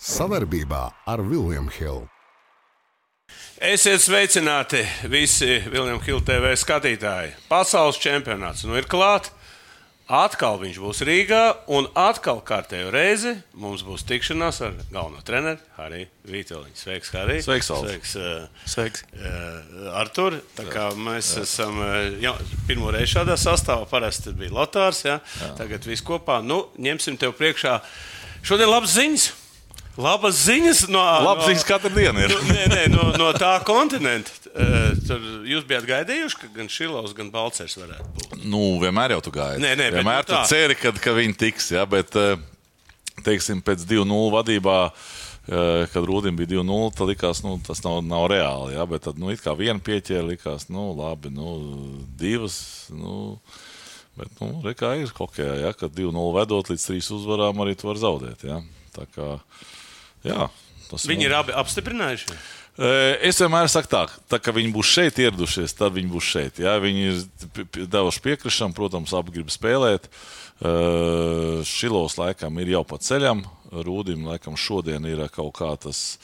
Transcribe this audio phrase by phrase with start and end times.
[0.00, 2.06] Savarbībā ar Vilniņu Hildu.
[3.60, 4.80] Esiet sveicināti
[5.12, 7.34] visi Vilniņu Hildu TV skatītāji.
[7.50, 9.28] Pasaules čempionāts nu ir klāts.
[10.10, 16.08] Atkal viņš būs Rīgā, un atkal kārtējo reizi mums būs tikšanās ar galveno treneru Hariju
[16.32, 16.74] Vīteliņu.
[16.80, 17.42] Sveiks, Harij!
[17.44, 17.84] Sveiks, Alf.
[17.84, 19.04] Sveiks, uh, Sveiks.
[19.20, 20.40] uh, Artur!
[20.56, 21.44] Tā kā mēs jā.
[21.44, 22.32] esam uh, jau,
[22.66, 25.20] pirmo reizi šādā sastāvā, parasti bija Lotārs, ja?
[25.60, 26.40] Tagad viss kopā.
[26.42, 27.76] Nu, ņemsim tev priekšā
[28.42, 29.28] šodien labas ziņas!
[30.00, 32.32] Labas ziņas no, Labas ziņas katru dienu ir.
[32.32, 34.32] no, nē, nē, no, no tā kontinenta.
[35.06, 38.36] Tur jūs bijat gaidījuši, ka gan Šilovs, gan Balcers varētu būt.
[38.50, 39.62] Nu, vienmēr jau tu gaidi.
[39.62, 40.44] Nē, nē, bet vienmēr nu tu tā.
[40.50, 41.70] ceri, ka, ka viņi tiks.
[41.74, 42.16] Ja, bet,
[43.26, 44.78] teiksim, pēc 2-0 vadībā,
[45.92, 48.74] kad Rūdim bija 2-0, tad likās, nu, tas nav, nav reāli.
[48.76, 51.56] Ja, bet tad, nu, it kā viena pieķēra, likās, nu, labi, nu,
[52.20, 52.60] divas.
[52.94, 53.38] Nu,
[54.18, 57.90] bet, nu, re, kā ir hokeja, ja, kad 2-0 vedot līdz 3 uzvarām, arī tu
[57.90, 58.46] vari zaudēt.
[58.46, 58.60] Ja.
[58.94, 59.34] Tā kā,
[60.26, 60.48] jā,
[60.90, 62.40] tas Viņi ir abi apstiprinājuši.
[63.20, 66.60] Es vienmēr saku, tā, tā ka viņi būs šeit ieradušies, tad viņi būs šeit.
[66.62, 70.06] Jā, viņi ir devuši piekrišanu, protams, abi grib spēlēt.
[71.68, 76.18] Šilos laikam ir jau pa ceļam, Rūdim laikam šodien ir kaut kā tas.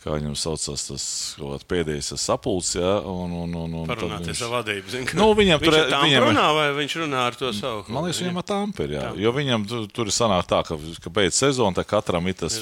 [0.00, 1.02] Kā viņam saucās, tas
[1.36, 4.88] kaut pēdējais sapulcs, ja, un, un, un, un Parunāties viņš- ar vadību.
[4.88, 7.84] Zin, Nu, viņam tur- ar tām viņam- runā, vai viņš runā ar to savu?
[7.92, 9.10] Man liekas, viņam ir tāmperi, jā.
[9.20, 12.56] Jo viņam tur, tur ir sanāk tā, ka, ka pēc sezonas tā katram ir tas.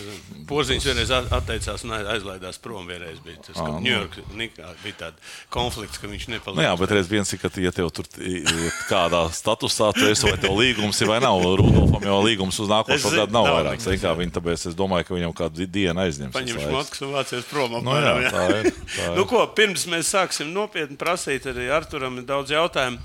[0.51, 2.87] Porziņš vienreiz at- atteicās un aizlaidās prom.
[2.91, 3.87] Vienreiz bija tas, ka Ā, nu.
[3.87, 6.57] Ņujorkā bija tāds konflikts, ka viņš nepalīdz.
[6.59, 8.43] Nu jā, bet reiz viens ir, ka, ja tev tur ir
[8.91, 11.39] kādā statusā, tu esi vai tev līgums ir vai nav.
[11.39, 13.79] Rudolfam jau līgums uz nākošo gadu nav vairāk.
[14.19, 16.33] Viņi, tāpēc es domāju, ka viņam kādu dienu aizņems.
[16.35, 17.77] Paņemšu matkus un vācies prom.
[17.77, 18.73] Nu, apmēram, jā, tā ir.
[18.73, 19.17] Tā ir.
[19.19, 23.01] Nu, ko, pirms mēs sāksim nopietni prasīt, arī Arturam ir daudz jautājumu.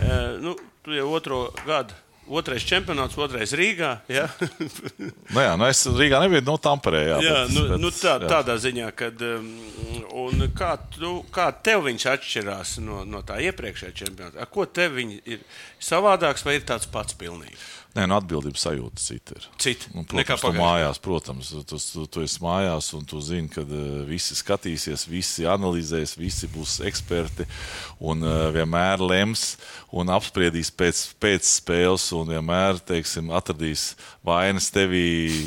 [0.00, 3.96] E, nu, tu jau otro gadu, otrais čempionāts, otrais Rīgā.
[4.12, 4.28] Ja?
[5.36, 7.02] Nu, jā, nu es Rīgā nebiju, no Tamperē.
[7.04, 8.28] Jā, jā, bet, nu, bet, nu tā, jā.
[8.30, 14.40] tādā ziņā, kad, um, kā, tu, kā tev viņš atšķirās no, no tā iepriekšējā čempionāta?
[14.42, 15.42] Ar Ko tev ir
[15.82, 17.58] savādāks vai ir tāds pats pilnīgi?
[17.96, 19.44] Nē, nu, atbildības sajūta cita ir.
[19.62, 23.62] Cita Nu, protams, tu mājās, protams, tu, tu, tu esi mājās un tu zini, ka
[23.64, 27.46] uh, visi skatīsies, visi analizēs, visi būs eksperti
[28.04, 29.54] un uh, vienmēr lems
[29.96, 33.94] un apspriedīs pēc, pēc spēles un vienmēr, teiksim, atradīs
[34.26, 35.06] vainas tevī,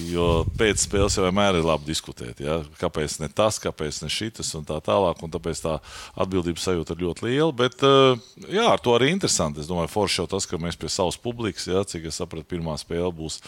[0.10, 2.42] jo pēc spēles jau vienmēr ir labi diskutēt.
[2.42, 2.60] Ja?
[2.82, 5.76] Kāpēc ne tas, kāpēc ne šitas un tā tālāk, un tāpēc tā
[6.18, 8.18] atbildības sajūta ir ļoti liela, bet uh,
[8.48, 9.62] jā, ar to arī interesanti.
[9.62, 12.78] Es domāju, forši jau tas, ka mēs pie savas publikas, ja, cik es sapratu, pirmā
[12.78, 13.40] spēle būs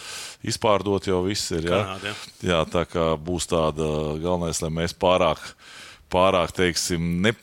[0.43, 1.65] izpārdot jau viss ir.
[1.65, 1.97] Ja?
[1.97, 5.39] Kanāda, jā, tā kā būs tāda galvenais, lai mēs pārāk,
[6.11, 7.33] pārāk teiksim, ne,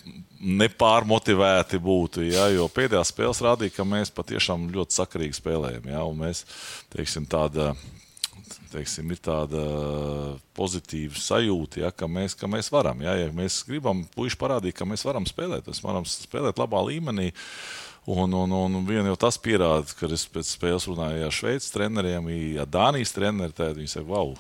[0.41, 2.25] nepārmotivēti būtu.
[2.28, 2.48] Ja?
[2.50, 5.88] Jo pēdējās spēles rādīja, ka mēs patiešām ļoti sakarīgi spēlējam.
[5.88, 6.04] Ja?
[6.12, 6.44] Mēs,
[6.94, 7.75] teiksim, tāda,
[8.72, 9.64] teiksim, ir tāda
[10.54, 13.03] pozitīva sajūta, ja, ka, mēs, ka mēs varam.
[13.03, 17.32] Ja, ja mēs gribam puiši parādīt, ka mēs varam spēlēt, mēs varam spēlēt labā līmenī.
[18.08, 22.30] Un, un, un vien jau tas pierāda, ka es pēc spēles runāju ar Šveices treneriem,
[22.62, 23.76] ar Dānijas treneriem.
[23.76, 24.32] Viņi saka, wow,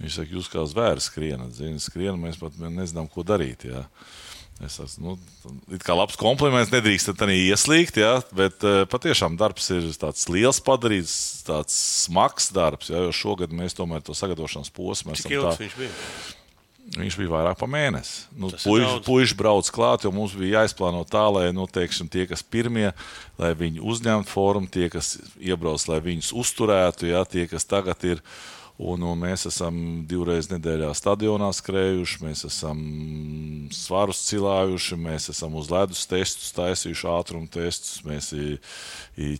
[0.00, 3.66] viņš saka, jūs kā zvērs skrienat, zināt, skrienat, mēs pat nezinām, ko darīt.
[3.68, 3.84] Ja.
[4.62, 9.88] Es esmu nu, kā labs kompliments, nedrīkst tā ieslīgt, ja, bet uh, patiešām darbs ir
[9.98, 11.14] tāds liels padarīts,
[11.48, 12.92] tāds smags darbs.
[12.92, 16.38] Ja, jo šogad mēs tomēr to sagatavošanas posmu Cik esam ilgs tā- viņš bija?
[16.92, 18.26] Viņš bija vairāk par mēnesi.
[18.36, 18.50] Nu,
[19.06, 22.90] puiši brauc klāt, jo mums bija jāizplāno tā, lai nu, teiksim, tie, kas pirmie,
[23.40, 28.20] lai viņi uzņemtu formu, tie, kas iebrauc, lai viņus uzturētu, ja, tie, kas tagad ir.
[28.80, 29.74] Un, un mēs esam
[30.08, 32.78] divreiz nedēļā stadionā skrējuši, mēs esam
[33.72, 38.30] svarus cilājuši, mēs esam uz ledus testus taisījuši, ātrumu testus, mēs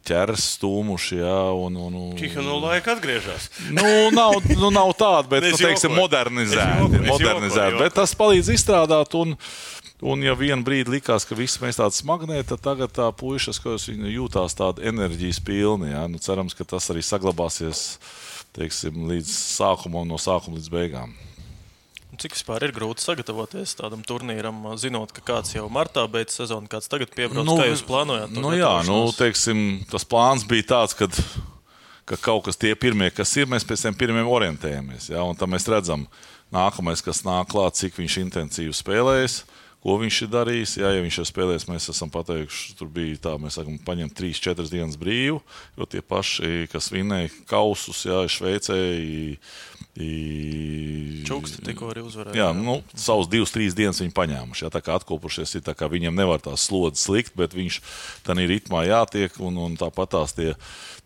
[0.05, 1.23] ķeras stūmuši.
[1.23, 3.49] Ja, un, un, un, Cik no laika atgriežas?
[3.73, 6.91] Nu, nav, nu, nav tāda, bet nu, teiksim, modernizēta.
[7.09, 9.17] Jokoju, Bet tas palīdz izstrādāt.
[9.19, 9.33] Un,
[10.13, 13.79] un ja vienā brīdī likās, ka viss mēs tādi smagnēji, tad tagad tā puikas, ko
[13.81, 15.95] viņi jūtās tādi enerģijas pilni.
[15.97, 16.05] Ja?
[16.11, 17.97] Nu, cerams, ka tas arī saglabāsies
[18.57, 21.15] teiksim, līdz sākumam, no sākuma līdz beigām.
[22.21, 26.91] Cik vispār ir grūti sagatavoties tādam turnīram, zinot, ka kāds jau martā beidz sezonu, kāds
[26.93, 27.47] tagad piebrauc?
[27.49, 28.35] Nu, kā jūs plānojat?
[28.37, 31.17] Nu, jā, nu, teiksim, tas plāns bija tāds, kad,
[32.05, 35.09] ka kaut kas tie pirmie, kas ir, mēs pēc tiem pirmiem orientējamies.
[35.15, 35.25] Ja?
[35.25, 36.05] Un tad mēs redzam,
[36.53, 39.41] nākamais, kas nāk klāt, cik viņš intensīvi spēlēs.
[39.83, 40.73] Ko viņš ir darījis?
[40.79, 44.71] Jā, ja viņš ir spēlējis, mēs esam pateikuši, tur bija tā, mēs sakām, paņemt 3-4
[44.71, 45.41] dienas brīvu,
[45.77, 49.39] jo tie paši, kas vinēja kausus, jā, Šveicē, i-
[51.27, 52.37] Čuksti tikko arī uzvarēja.
[52.39, 54.65] Jā, nu, savus divas, trīs dienas viņi paņēmuši.
[54.65, 57.81] Jā, tā kā atkopušies, ir tā kā viņiem nevar tās slodzes likt, bet viņš
[58.25, 60.55] tam ir ritmā jātiek un, un tāpat tās tie.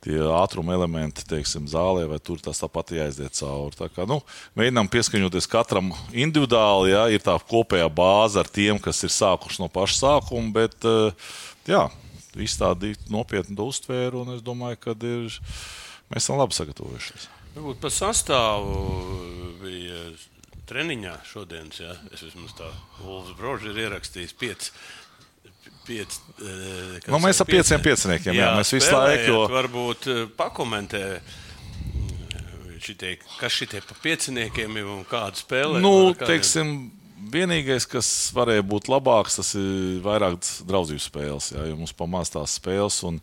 [0.06, 3.75] Tie ātruma elementi, teiksim, zālē, vai tur tas tāpat jāiziet cauri.
[3.75, 4.20] Tā kā, nu,
[4.55, 9.70] mēģinām pieskaņoties katram individuāli, jā, ir tā kopējā bāze ar tiem, kas ir sākuši no
[9.73, 11.32] paša sākuma, bet, eh,
[11.67, 11.88] jā,
[12.38, 15.41] visi tādi nopietni to uztvēra, un es domāju, ka ir,
[16.12, 17.26] mēs esam labi sagatavojušies.
[17.56, 18.79] Varbūt par sastāvu
[19.62, 20.00] bija
[20.69, 21.81] treniņā šodienas.
[21.81, 21.94] Ja?
[22.12, 22.69] Es vismaz tā
[23.06, 24.73] Ulfs Brožs ir ierakstījis pieci.
[25.86, 26.18] Piec,
[27.06, 29.28] nu, mēs ar pieciem pieciniekiem jā, jā, mēs visu laiku.
[29.30, 29.42] Jo...
[29.52, 31.02] Varbūt pakomentē,
[32.82, 35.82] šitie, kas šitie pa pieciniekiem ir un kādu spēlē.
[35.84, 36.74] Nu, teiksim,
[37.32, 40.38] vienīgais, kas varēja būt labāks, tas ir vairāk
[40.68, 41.52] draudzību spēles.
[41.54, 43.20] Jā, jo mums pamācās tās spēles, un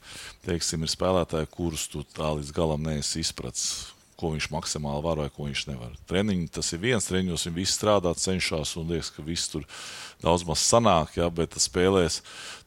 [0.48, 5.30] teiksim, ir spēlētāji, kurus tu tā līdz galam neesi izpratis ko viņš maksimāli var vai
[5.34, 5.94] ko viņš nevar.
[6.10, 9.66] Treniņi tas ir viens, treniņos viņi visi strādā, cenšas un liekas, ka viss tur
[10.24, 12.22] daudz maz sanāk, jā, bet spēlēs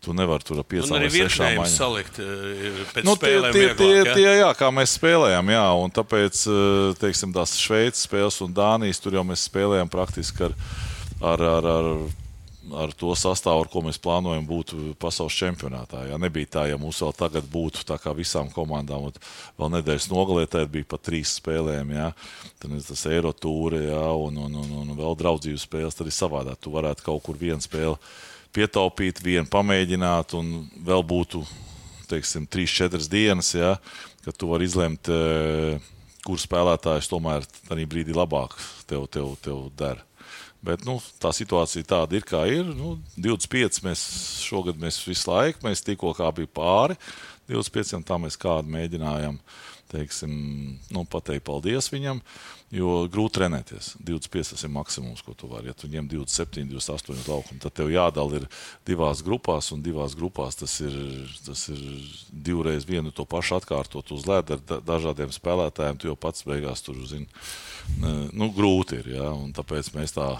[0.04, 2.20] tu nevari tur ar piecām vai sešām maņām salikt.
[2.20, 4.12] Eh, nu, tie, tie, vieglāk, tie, jā?
[4.12, 9.00] tie, jā, kā mēs spēlējām, jā, un tāpēc, eh, teiksim, tās Šveices spēles un Dānijas,
[9.02, 10.56] tur jau mēs spēlējām praktiski ar,
[11.32, 11.90] ar, ar, ar
[12.75, 14.73] ar to sastāvu, ar ko mēs plānojam būt
[15.03, 16.07] pasaules čempionātā.
[16.11, 16.19] Jā.
[16.21, 19.11] Nebija tā, ja mums vēl tagad būtu tā kā visām komandām,
[19.59, 21.93] vēl nedēļas nogalē, tad bija pat trīs spēlēm.
[21.97, 22.09] Jā.
[22.63, 23.83] Tad ir tas Eirotūra
[24.17, 25.99] un, un, un, un vēl draudzības spēles.
[25.99, 26.59] Tad ir savādāk.
[26.61, 27.99] Tu varētu kaut kur vienu spēli
[28.57, 31.45] pietaupīt, vienu pamēģināt, un vēl būtu
[32.11, 33.75] teiksim, 3-4 dienas, jā,
[34.25, 35.79] kad tu vari izlemt, eh,
[36.27, 40.03] kur spēlētājs tomēr tajā brīdī labāk tev, tev, tev dara.
[40.67, 42.67] Bet nu, tā situācija tāda ir, kā ir.
[42.67, 44.03] Nu, 25 mēs
[44.43, 46.99] šogad mēs visu laiku, mēs tikko bija pāri
[47.51, 49.39] 25, tā mēs kādu mēģinājām
[49.91, 50.33] teiksim,
[50.93, 52.23] nu, pateikt paldies viņam.
[52.75, 53.93] Jo grūti trenēties.
[54.03, 55.71] 25 tas ir maksimums, ko tu vari.
[55.71, 58.49] Ja tu ņem 27, 28 laukumu, tad tev jādala ir
[58.88, 60.97] divās grupās, un divās grupās tas ir,
[61.47, 61.79] tas ir
[62.31, 66.03] divreiz vienu to pašu atkārtot uz ledus ar dažādiem spēlētājiem.
[66.03, 67.31] Tu jau pats beigās tur zini
[68.32, 69.12] nu, grūti ir.
[69.15, 69.31] Ja?
[69.56, 70.32] Tāpēc mēs tā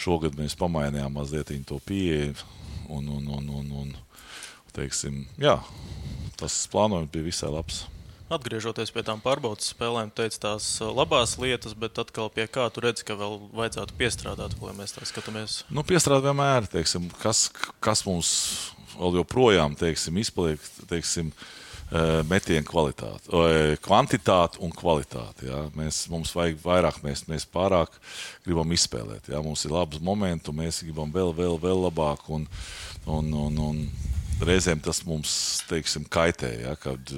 [0.00, 2.34] šogad mēs pamainījām mazliet to pieeju.
[2.90, 3.90] Un, un, un, un, un,
[4.74, 5.60] teiksim, jā,
[6.40, 7.84] tas plānojums bija visai labs.
[8.30, 13.06] Atgriežoties pie tām pārbaudas spēlēm, teica tās labās lietas, bet atkal pie kā tu redzi,
[13.08, 15.62] ka vēl vajadzētu piestrādāt, ko mēs tā skatāmies?
[15.70, 17.48] Nu, piestrādāt vienmēr, teiksim, kas,
[17.82, 18.30] kas mums
[18.94, 20.62] vēl joprojām teiksim, izpaliek.
[20.90, 21.34] Teiksim,
[21.90, 23.32] Eh, metienu kvalitāti,
[23.82, 25.48] kvantitāti un kvalitāti.
[25.48, 25.64] Jā.
[25.74, 27.96] Mēs, mums vajag vairāk, mēs, mēs pārāk
[28.44, 29.26] gribam izspēlēt.
[29.32, 29.40] Jā.
[29.42, 32.22] Mums ir labs moments, mēs gribam vēl, vēl, vēl labāk.
[32.30, 32.46] Un,
[33.10, 33.82] un, un, un
[34.46, 35.32] reizēm tas mums
[35.66, 37.10] teiksim, kaitē, ja, kad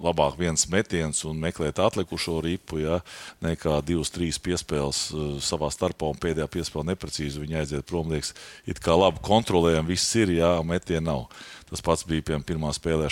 [0.00, 3.00] labāk viens metiens un meklēt atlikušo ripu, ja,
[3.44, 7.42] nekā divas, trīs piespēles uh, savā starpā un pēdējā piespēle neprecīzi.
[7.42, 8.34] Viņi aiziet prom, liekas,
[8.68, 11.26] it kā labi kontrolējam, viss ir, jā, metienu nav.
[11.72, 13.06] Tas pats bija piemēram pirmā spēlē.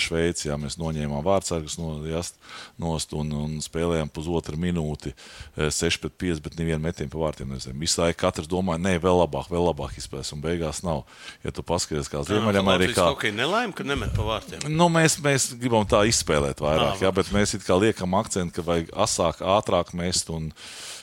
[0.44, 2.36] Jā, mēs noņēmām vārdsargus no, jāst,
[2.80, 5.14] nost un, un spēlējām pusotru minūti,
[5.56, 7.78] 6 eh, pret 5, bet nevienu metienu pa vārtiem nezinu.
[7.80, 11.06] Visu laiku katrs domāja, nē, vēl labāk, vēl labāk izspēlēs, un beigās nav.
[11.46, 13.08] Ja tu paskaties, kā Ziemeļamerikā.
[13.08, 14.68] Tā ir nelaime, ka nemet pa vārtiem.
[14.68, 18.58] Nu, mēs, mēs gribam tā izspēlēt vairāk, à, jā, bet mēs it kā liekam akcentu,
[18.58, 20.32] ka vajag asāk, ātrāk mest.
[20.36, 20.52] Un,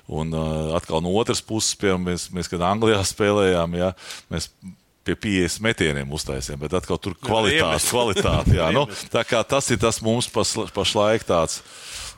[0.07, 3.89] Un uh, atkal no otras puses, piemēram, mēs, mēs kad Anglijā spēlējām, jā,
[4.31, 4.45] mēs
[5.07, 8.55] pie 50 metieniem uztaisījām, bet atkal tur kvalitāte, kvalitāte.
[8.57, 11.61] Jā, nu, tā kā tas ir tas mums pas, pašlaik tāds.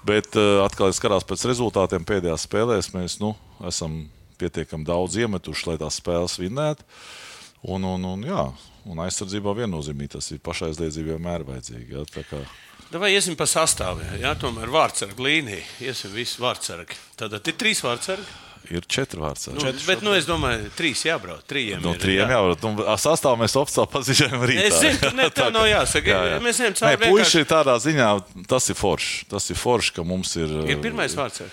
[0.08, 3.34] Bet uh, atkal, ja skatās pēc rezultātiem pēdējās spēlēs, mēs nu,
[3.68, 4.06] esam
[4.40, 6.88] pietiekami daudz iemetuši, lai tās spēles vinnētu.
[7.68, 8.46] Un, un, un, jā,
[8.88, 12.06] un aizsardzībā viennozīmīgi tas ir pašaizliedzība vienmēr vajadzīga.
[12.16, 12.44] Kā
[12.96, 14.16] Vai iesim pa sastāviem?
[14.24, 15.66] Jā, tomēr vārdsargi līnija.
[15.84, 16.96] Iesim visi vārdsargi.
[17.20, 19.48] Tad ir trīs vārdsargi ir četri vārds.
[19.54, 21.42] Nu, četri bet, nu, es domāju, trīs jābrauc.
[21.50, 22.38] Trījiem no, trījiem jā.
[22.38, 22.66] jābrauc.
[22.66, 24.66] Nu, sastāvā mēs oficiāli pazīstam rītā.
[24.68, 26.12] Es zinu, ne, tā nav jāsaka.
[26.14, 26.40] jā, jā.
[26.46, 26.92] Mēs ejam cauri.
[26.92, 27.50] Nē, puiši vienkārši...
[27.50, 28.10] tādā ziņā,
[28.52, 29.30] tas ir forši.
[29.34, 30.54] Tas ir forši, ka mums ir.
[30.70, 31.46] Ir pirmais vārds.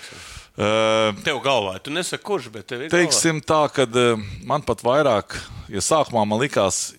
[0.57, 2.93] Uh, tev galvā, tu nesaki, kurš, bet tev ir.
[2.93, 3.49] Teiksim galvā.
[3.49, 5.37] tā, ka uh, man pat vairāk,
[5.69, 6.95] ja sākumā man likās,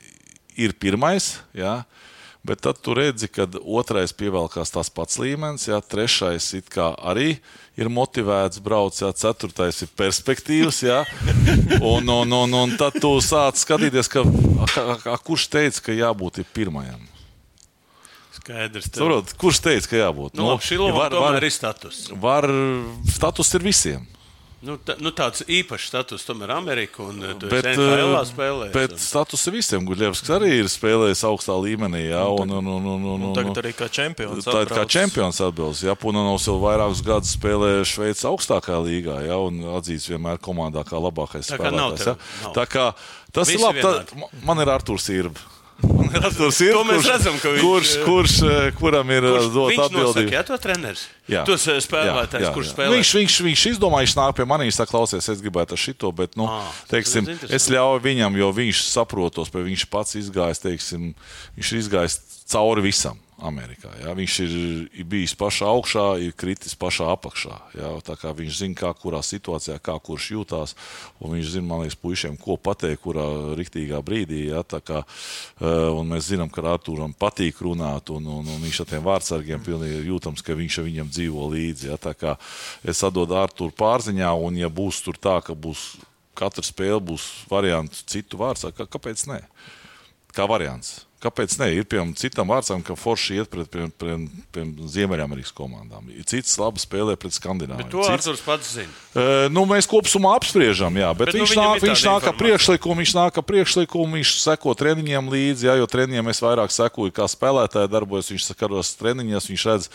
[0.58, 1.80] ir pirmais, jā,
[2.46, 7.32] bet tad tu redzi, ka otrais pievelkās tas pats līmenis, jā, trešais it kā arī
[7.34, 7.42] ir
[7.86, 10.80] motivēts braukt, jā, ceturtais ir perspektīvs.
[10.82, 11.04] Jā,
[11.78, 16.42] un, un, un, un tad tu sāc skatīties, ka, a, a, kurš teica, ka jābūt
[16.56, 17.06] pirmajam.
[18.34, 18.90] Skaidrs.
[18.90, 20.34] Saprot, kurš teica, ka jābūt?
[20.34, 22.08] Nu, no, šī var, var, ir status.
[22.18, 22.50] Var,
[23.14, 24.08] status ir visiem.
[24.58, 28.24] Nu, tā, nu tāds īpašs status tomēr Amerikā un eh, tu Bet, esi NHL eh,
[28.26, 28.72] spēlējis.
[28.74, 32.00] bet status visiem Guļevskis arī ir spēlējis augstā līmenī.
[32.08, 34.42] Jā, un, un, un, un, un, Un un, tagad arī kā čempions.
[34.48, 35.84] Tā ir kā čempions atbildes.
[35.86, 40.98] Jā, Punanovs jau vairākus gadus spēlē Šveices augstākajā līgā, jā, un atzīts vienmēr komandā kā
[41.06, 42.10] labākais Tā kā spēlētājs.
[42.42, 42.50] nav.
[42.58, 42.88] Tā kā
[43.30, 43.86] tas Visi ir labi.
[43.86, 45.38] Tā, man ir Artūrs Irba.
[45.82, 46.08] Man
[46.64, 46.72] ir.
[46.74, 50.00] To mēs kurš- redzam, ka viņš- kurš, kurš, eh, kuram ir Kurš, dot viņš nosaka,
[50.00, 50.32] atbildību.
[50.34, 51.02] jā, to treneris.
[51.30, 51.44] Jā.
[51.46, 52.96] Tos eh, spēlētājs, kurš spēlē.
[52.96, 56.34] Viņš, viņš, viņš izdomāja, viņš nāk pie manis, saka, klausies, es gribētu ar šito, bet,
[56.40, 56.48] nu,
[56.90, 57.54] teiksim, tas ir interesanti.
[57.54, 61.12] es ļauju viņam, jo viņš saprotos, ka viņš pats izgājis, teiksim,
[61.58, 62.18] viņš ir izgājis
[62.50, 63.20] cauri visam.
[63.38, 63.92] Amerikā.
[64.00, 64.12] Jā.
[64.18, 64.54] Viņš ir,
[64.98, 67.58] ir bijis pašā augšā, ir kritis pašā apakšā.
[68.18, 70.74] Kā viņš zina, kā kurā situācijā, kā kurš jūtās.
[71.22, 73.26] Viņš zina, man liekas, puišiem, ko pateikt, kurā
[73.58, 74.48] riktīgā brīdī.
[74.66, 75.02] Tā Kā,
[75.60, 80.06] un mēs zinām, ka Arthūram patīk runāt, un, un, un viņš ar tiem vārdsargiem pilnīgi
[80.08, 81.92] jūtams, ka viņš viņam dzīvo līdzi.
[82.18, 82.38] Kā
[82.88, 85.96] Es atdodu Arthūru pārziņā, un ja būs tur tā, ka būs
[86.38, 89.42] katra spēle, būs variants citu vārdsargu, kā, kāpēc ne?
[90.34, 91.07] Kā variants.
[91.18, 91.66] Kāpēc ne?
[91.74, 96.06] Ir piemēram citam vārdsam, ka Forši iet pret, pret, pret, pret Ziemeļamerikas komandām.
[96.30, 97.82] Cits labi spēlē pret Skandināviju.
[97.82, 98.94] Bet to Cits, Arthurs pats zina.
[99.16, 102.38] Uh, nu, mēs kopumā apspriežam, jā, bet, Bet, nu, viņš, viņam nāk, viņš nāk ar
[102.38, 107.16] priekšlikumu, viņš nāk ar priekšlikumu, viņš seko treniņiem līdzi, jā, jo treniņiem es vairāk sekoju,
[107.18, 109.90] kā spēlētāji darbojas, viņš sakaros treniņos, viņš redz,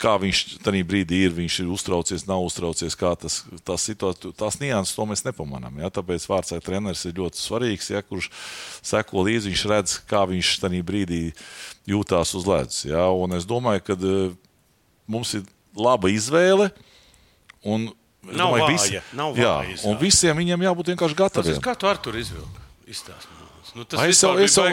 [0.00, 4.58] kā viņš tajā brīdī ir, viņš ir uztraucies, nav uztraucies, kā tas, tas situācija, tās
[4.62, 5.78] nianses, to mēs nepamanām.
[5.82, 8.30] Jā, tāpēc vārdsai treneris ir ļoti svarīgs, jā, kurš
[8.82, 11.22] seko līdzi, viņš redz, kā viņš tajā brīdī
[11.90, 12.82] jūtās uz ledus.
[12.88, 14.34] Jā, un es domāju, ka uh,
[15.10, 15.46] mums ir
[15.78, 16.70] laba izvēle.
[17.62, 21.56] Un, Nav domāju, vāja, nav jā, vāja un visiem viņiem jābūt vienkārši Tas gataviem.
[21.56, 22.66] ir kā tu Arthur izvilki.
[22.92, 23.39] Izstāst man.
[23.74, 24.64] Nu, tas es jau, es jau,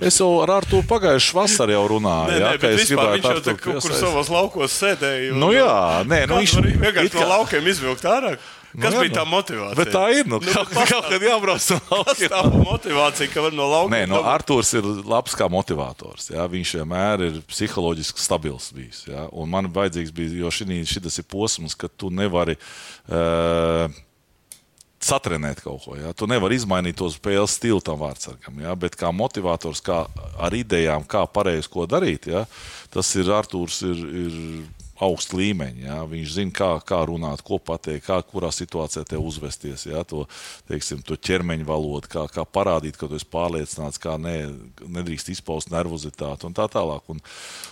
[0.00, 2.30] es jau ar Artu pagājušā vasarā jau runāju.
[2.30, 5.34] Nē, jā, nē, ka es vispār viņš jau tā kaut kur savos laukos sēdēja.
[5.36, 5.74] Nu jā,
[6.08, 8.32] nē, nu Kā viņš vienkārši it no kā- laukiem izvilkt ārā.
[8.70, 9.14] Kas jā, bija nu.
[9.18, 9.76] tā motivācija?
[9.80, 10.28] Bet tā ir.
[10.30, 12.28] Nu, Nu, kaut, bet kaut kad jābrauc no laukiem.
[12.36, 13.96] tā motivācija, ka var no laukiem.
[13.96, 16.28] Nē, no dabūt- Arthurs ir labs kā motivators.
[16.30, 16.46] Jā.
[16.52, 19.02] Viņš vienmēr ir psiholoģiski stabils bijis.
[19.10, 19.26] Jā.
[19.34, 22.54] Un man vajadzīgs bija, jo šis ir posms, kad tu nevari.
[23.10, 23.90] Uh,
[25.10, 25.96] Satrenēt kaut ko.
[25.98, 26.14] Ja?
[26.16, 28.60] Tu nevari izmainīt to spēles stilu tam vārdsargam.
[28.62, 28.76] Ja?
[28.78, 30.04] Bet kā motivators, kā
[30.38, 32.46] ar idejām, kā pareizi ko darīt, ja?
[32.94, 33.82] tas ir Arthurs.
[33.86, 34.38] Ir, ir
[35.00, 35.84] augstu līmeņu.
[35.86, 35.98] Ja?
[36.08, 39.86] Viņš zina, kā, kā runāt, ko pateikt, kā, kurā situācijā te uzvesties.
[39.88, 40.04] Ja?
[40.08, 40.26] To,
[40.68, 44.36] teiksim, to ķermeņa valodu, kā, kā parādīt, ka tu esi pārliecināts, kā ne,
[44.84, 47.06] nedrīkst izpaust nervozitāti un tā tālāk.
[47.12, 47.22] Un,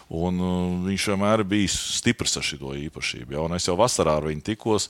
[0.08, 3.36] un uh, viņš vienmēr ir bijis stiprs ar šo īpašību.
[3.36, 3.44] Ja?
[3.44, 4.88] Un es jau vasarā ar viņu tikos,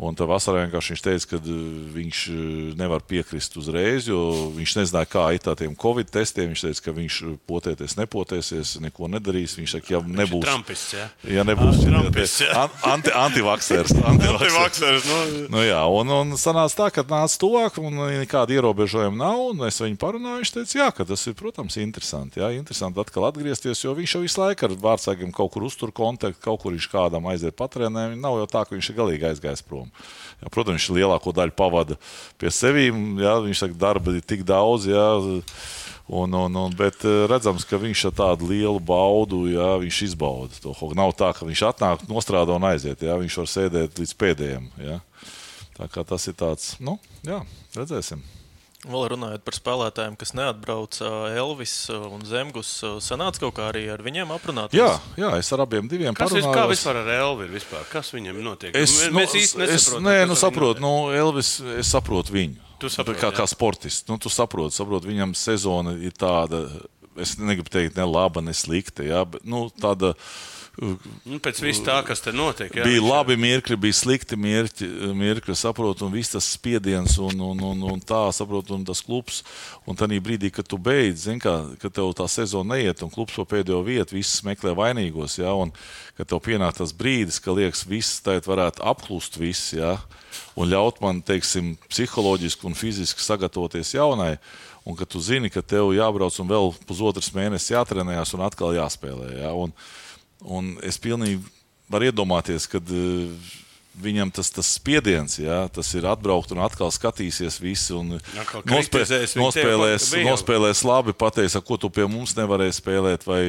[0.00, 1.60] un tā vasarā vienkārši viņš teica, ka uh,
[1.96, 2.40] viņš uh,
[2.80, 4.22] nevar piekrist uzreiz, jo
[4.56, 6.54] viņš nezināja, kā iet ar tiem covid testiem.
[6.54, 9.58] Viņš teica, ka viņš potēties, nepotēsies, neko nedarīs.
[9.60, 10.44] Viņš saka, ja nebūs.
[10.46, 11.06] Trampists, jā.
[11.36, 11.65] Ja nebūs Trumpists, jā.
[12.84, 13.92] Anti, antivaksers.
[14.10, 19.42] Antivaksers, nu, Nu, jā, un, un sanāca tā, ka nāca tuvāk, un nekāda ierobežojuma nav.
[19.50, 22.40] un Es viņu parunāju, viņš teica, jā, ka tas ir, protams, interesanti.
[22.42, 26.40] Jā, interesanti atkal atgriezties, jo viņš jau visu laiku ar vārdsargiem kaut kur uztur kontaktu,
[26.44, 28.08] kaut kur viņš kādam aiziet patrēnē.
[28.20, 29.90] Nav jau tā, ka viņš ir galīgi aizgājis prom.
[30.42, 31.98] Jā, protams, viņš lielāko daļu pavada
[32.40, 33.18] pie sevīm.
[33.22, 34.88] Jā, viņš saka, darba ir tik daudz.
[34.90, 35.08] Jā,
[36.06, 39.72] Un, un, un, bet eh, redzams, ka viņš ar tādu lielu baudu, jā,
[40.06, 40.74] izbauda to.
[40.94, 43.02] Nav tā, ka viņš atnāk, nostrādā un aiziet.
[43.02, 44.70] Jā, viņš var sēdēt līdz pēdējiem.
[44.86, 45.00] Jā.
[45.76, 46.94] Tā kā tas ir tāds, nu,
[47.26, 47.42] jā,
[47.74, 48.22] redzēsim.
[48.86, 52.68] Vēl runājot par spēlētājiem, kas neatbrauca, Elvis un Zemgus,
[53.02, 54.78] sanāca kaut kā arī ar viņiem aprunāties.
[54.78, 57.54] Jā, jā, es ar abiem diviem Kas ir, kā vispār ar Elvi ir?
[57.56, 57.82] Vispār?
[57.90, 58.76] Kas viņam notiek?
[58.78, 60.06] Es, Mēs- nu, mēs īsti es, nesaprotam.
[60.06, 62.62] nē, nu, saprotu, nu, Elvis, es saprotu viņu.
[62.78, 63.38] Tu saproti, kā, jā.
[63.40, 64.06] kā sportists.
[64.08, 66.66] Nu, tu saproti, saproti, viņam sezona ir tāda,
[67.16, 69.02] es negribu teikt, ne laba, ne slikta.
[69.02, 70.12] Jā, bet, nu, tāda,
[70.76, 72.74] Nu, pēc viss tā, kas te notiek.
[72.76, 77.62] Jā, bija labi mirkļi, bija slikti mirkļi, mirkļi saprotu, un viss tas spiediens, un, un,
[77.70, 79.40] un, un tā, saprotu, un tas klubs.
[79.88, 83.38] Un tad brīdī, kad tu beidz, zini, kā, kad tev tā sezona neiet, un klubs
[83.40, 85.72] pa pēdējo vietu, viss meklē vainīgos, ja, un
[86.18, 89.96] kad tev pienāk tas brīdis, ka liekas, viss tagad varētu apklust, viss, ja,
[90.60, 94.34] un ļaut man, teiksim, psiholoģiski un fiziski sagatavoties jaunai.
[94.86, 99.32] Un ka tu zini, ka tev jābrauc un vēl pusotras mēnesis jātrenējas un atkal jāspēlē.
[99.40, 99.50] Ja?
[99.58, 99.72] Un,
[100.44, 101.40] Un es pilnīgi
[101.90, 102.80] varu iedomāties, ka
[103.96, 107.94] viņam tas, tas spiediens, jā, tas ir atbraukt un atkal skatīsies visi.
[107.96, 108.18] Un
[109.40, 113.24] nospēlēs, bija jau- nospēlēs labi, pateiks, ko tu pie mums nevarēji spēlēt.
[113.24, 113.40] Vai,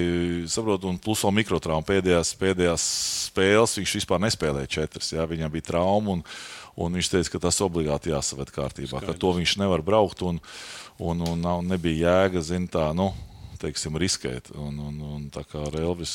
[0.47, 2.85] saprot, un plus vēl mikrotrauma pēdējās, pēdējās
[3.27, 5.11] spēles viņš vispār nespēlēja četras.
[5.11, 6.11] Jā, viņam bija trauma.
[6.11, 6.23] Un,
[6.77, 10.21] Un viņš teica, ka tas obligāti jāsaved kārtībā, ka to viņš nevar braukt.
[10.21, 10.37] Un,
[11.01, 13.15] un, un nav, nebija jēga, zin, tā, nu,
[13.57, 14.51] teiksim, riskēt.
[14.53, 16.13] Un, un, un tā kā Elvis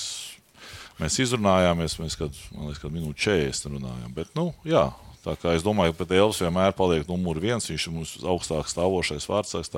[1.03, 4.15] mēs izrunājāmies, mēs kad, liekas, kad minūte 40 runājām.
[4.17, 4.89] Bet, nu, jā,
[5.23, 7.69] Tā kā es domāju, ka Elvis vienmēr paliek numur viens.
[7.71, 9.71] Viņš ir mums augstāk stāvošais vārdsargs.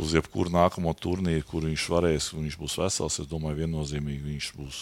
[0.00, 4.78] Uz jebkuru nākamo turnīru, kur viņš varēs, viņš būs vesels, es domāju, viennozīmīgi viņš būs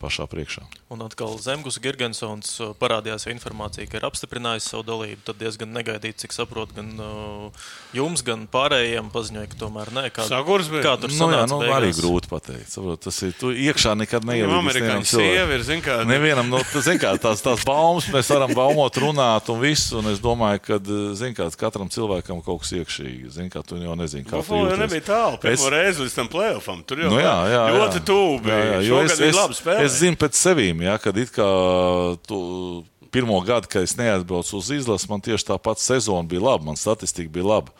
[0.00, 0.62] pašā priekšā.
[0.94, 5.20] Un atkal Zemgus Gigantsons uh, parādījās informācija, ka ir apstiprinājis savu dalību.
[5.26, 10.04] Tad diezgan negaidīti, cik saprotu, gan uh, jums, gan pārējiem paziņoja, ka tomēr nē.
[10.14, 10.82] Kā, Sagurs bija.
[10.86, 11.76] kā tur Nu, jā, sanāca nu, beigās?
[11.80, 12.70] arī grūti pateikt.
[12.72, 14.62] Saprot, tas ir tu iekšā nekad Nu, neielikās.
[14.62, 18.54] Amerikāņu sieva ir, zin kā, Nevienam, nu, tu zini, kā tās, tās baumas mēs varam
[18.56, 19.98] baumot, runāt un visu.
[19.98, 20.78] Un es domāju, ka,
[21.18, 23.28] zini, kā katram cilvēkam kaut kas iekšīgi.
[23.34, 24.82] Zini, kā tu jau nezini, kā tu Buffalo jau jūties.
[24.86, 25.36] nebija tālu.
[25.42, 26.80] Es- Pirmo reizi līdz tam playoffam.
[26.86, 28.56] Tur jau Nu, jā, jā, ļoti tuvu bija.
[28.58, 29.87] Jā, jā, jo Šogad es, es, labi spēlēja.
[29.88, 31.48] Es zinu pēc sevīm, ja, kad it kā
[32.28, 32.38] tu,
[33.14, 36.78] pirmo gadu, kad es neaizbraucu uz izlasi, man tieši tā pati sezona bija laba, man
[36.78, 37.74] statistika bija laba.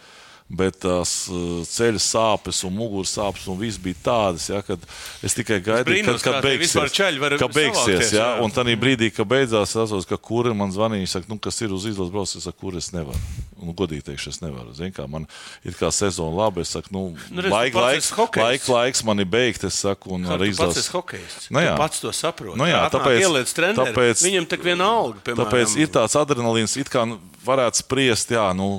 [0.48, 4.80] Bet tās uh, ceļa sāpes un muguras sāpes un viss bija tādas, ja, kad
[5.20, 6.94] es tikai gaidīju, brīnos, kad, kad beigsies.
[6.96, 10.72] ceļi var Ka beigsies ja, un tad brīdī, kad beidzās, es saprotu, ka kuri man
[10.72, 13.20] zvanīja, saka, nu, kas ir uz izlases braucis, es saku, kur es nevaru.
[13.60, 14.72] Un, godīgi teikšu, es nevaru.
[14.72, 15.26] Zin, kā, man
[15.68, 18.48] ir kā sezona labi, es saku, nu, Nu, redz, tu pats laiks, hokejists.
[18.48, 20.84] laika, laiks man ir beigts, es saku, un Kā ar tu pats izlases.
[20.86, 21.50] esi hokejists.
[21.52, 21.76] Nu, Tu jā.
[21.76, 22.56] pats to saproti.
[22.56, 25.20] Nu, jā, tāpēc- ieliec treneri, tāpēc- viņam tak viena alga.
[25.28, 28.78] Piemēram, Tāpēc ir tāds adrenalīns, it kā nu, varētu spriest, jā, nu,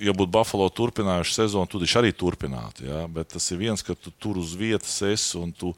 [0.00, 2.86] ja būtu Buffalo turpinājuši sezonu, tad viņš arī turpinātu.
[2.88, 5.74] Jā, bet tas ir viens, ka tu tur uz vietas esi un tu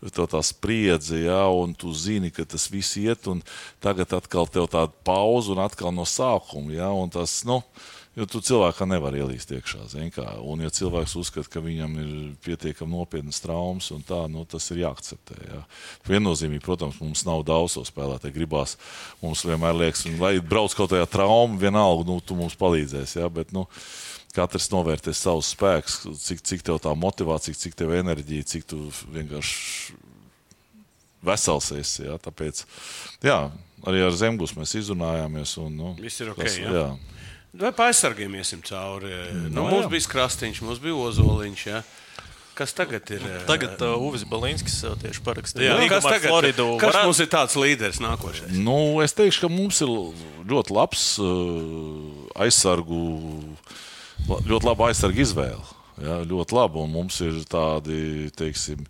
[0.00, 3.42] tā spriedzi, jā, un tu zini, ka tas viss iet, un
[3.84, 6.74] tagad atkal tev tāda pauze un atkal no sākuma.
[6.76, 7.60] Jā, un tas, nu,
[8.18, 9.84] Jo tu cilvēkam nevar ielīst iekšā.
[10.42, 12.08] Un, ja cilvēks uzskata, ka viņam ir
[12.42, 15.36] pietiekami nopietnas traumas, un tā, nu, tas ir jāakceptē.
[15.44, 15.60] Jā.
[16.08, 18.34] Viennozīmīgi, protams, mums nav daudz to spēlētāju.
[18.34, 18.74] Gribās
[19.22, 23.20] mums vienmēr liekas, un, lai brauc kaut kādā traumā, vienalga, nu, tu mums palīdzēsi.
[23.20, 23.68] Jā, bet, nu,
[24.34, 28.80] Katrs novērtēs savus spēkus, cik, cik tev tā motivācija, cik tev enerģija, cik tu
[29.14, 29.94] vienkārši
[31.24, 32.04] vesels esi.
[32.06, 32.64] Jā, tāpēc,
[33.24, 33.38] jā,
[33.86, 35.54] arī ar Zemgus mēs izrunājāmies.
[35.62, 36.74] Un, nu, Viss ir ok, tas, jā?
[36.76, 36.90] jā.
[37.58, 39.10] Vai pa aizsargiem iesim cauri?
[39.34, 39.90] Nu, No, mums jā.
[39.96, 41.62] bija krastīņš, mums bija ozoliņš.
[41.72, 41.80] Ja?
[42.58, 43.22] Kas tagad ir?
[43.46, 45.76] Tagad uh, Uvis Balinskis uh, tieši parakstīja.
[45.78, 46.68] jā, kas tagad Floridu.
[46.80, 48.54] Kas Varētu- mums ir tāds līderis nākošais?
[48.58, 49.90] Nu, es teikšu, ka mums ir
[50.50, 51.26] ļoti labs uh,
[52.46, 53.02] aizsargu,
[54.26, 55.62] ļoti laba aizsargu izvēle.
[56.02, 56.82] Ja, ļoti labi.
[56.82, 58.84] Un mums ir tādi, teiksim,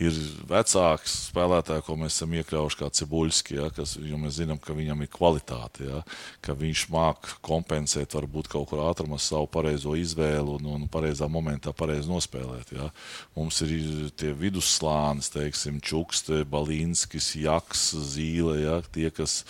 [0.00, 0.16] ir
[0.50, 5.04] vecāki spēlētāji, ko mēs esam iekļaujuši, kā Cibuļski, ja, kas, jo mēs zinām, ka viņam
[5.04, 6.02] ir kvalitāte, ja,
[6.44, 11.72] ka viņš māca kompensēt, varbūt kaut kur ātrumā savu pareizo izvēli un, un pareizā momentā
[11.76, 12.74] pareizi nospēlēt.
[12.76, 12.90] Ja.
[13.38, 19.40] Mums ir tie vidusslānis, teiksim, Čukste, Balīnskis, Jaks, Zīle, ja, tie, kas,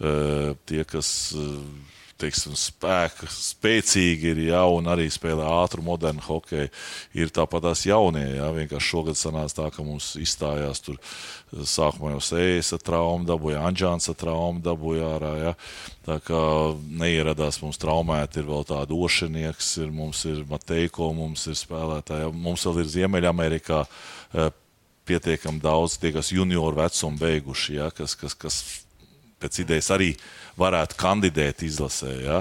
[0.00, 6.70] eh, tie, kas eh, teiksim, spēka, spēcīgi ir ja, un arī spēlē ātru, modernu hokeju.
[7.18, 8.24] Ir tāpat tās jaunie.
[8.36, 13.28] Ja, vienkārši šogad sanāca tā, ka mums izstājās tur eh, sākumā jau sējas ar traumu,
[13.28, 15.32] dabūja Anģāns ar traumu, dabūja ārā.
[15.42, 15.54] Ja.
[16.06, 16.42] Tā kā
[17.02, 22.32] neieradās mums traumēti, ir vēl tāda ošinieks, ir, mums ir Mateiko, mums ir spēlētāji.
[22.34, 23.84] Mums vēl ir Ziemeļamerikā.
[24.34, 24.52] eh,
[25.02, 28.60] Pietiekami daudz tie, kas junioru vecumu beiguši, ja, kas, kas, kas
[29.42, 30.12] pēc idejas arī
[30.58, 32.12] varētu kandidēt izlasē.
[32.22, 32.40] Ja?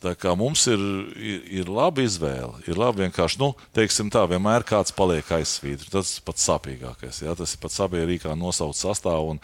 [0.00, 0.80] Tā kā mums ir,
[1.20, 2.62] ir, ir laba izvēle.
[2.70, 5.90] Ir labi vienkārši, nu, teiksim tā, vienmēr kāds paliek aizsvītri.
[5.92, 7.20] Tas ir pats sāpīgākais.
[7.26, 7.36] Ja?
[7.38, 9.36] Tas ir pats sabiedrīgi, kā nosaukt sastāvu.
[9.36, 9.42] Un,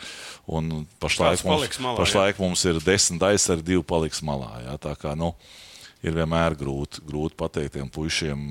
[0.48, 4.54] un pašlaik, Kāds mums, malā, pašlaik mums ir desmit aizsargi, divi paliks malā.
[4.64, 4.78] Ja?
[4.80, 5.34] Tā kā, nu,
[6.06, 8.44] ir vienmēr grūti, grūti pateikt tiem puišiem,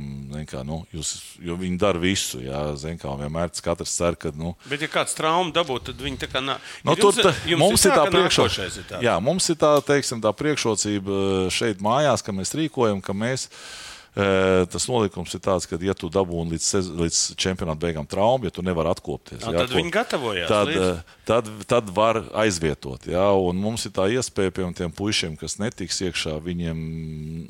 [0.50, 1.14] kā, nu, jūs,
[1.44, 2.42] jo viņi dara visu.
[2.44, 4.34] Jā, zin kā, vienmēr katrs cer, ka.
[4.36, 6.60] Nu, Bet, ja kāds traumu dabū, tad viņi tā kā nā...
[6.86, 9.02] Nu, tur jums- tā, jums mums ir tā ka priekšrocība.
[9.06, 13.50] Jā, mums ir tā, teiksim, tā priekšrocība šeit mājās, ka mēs rīkojam, ka mēs.
[13.50, 13.85] e,
[14.16, 18.64] Tas nolikums ir tāds, ka, ja tu dabūji līdz, līdz čempionāta beigām traumu, ja tu
[18.64, 20.86] nevari atkopties, Ā, jā, tad viņi gatavojās Tad, e,
[21.28, 23.10] tad, tad var aizvietot.
[23.12, 26.80] Jā, un mums ir tā iespēja, piemēram, tiem puišiem, kas netiks iekšā, viņiem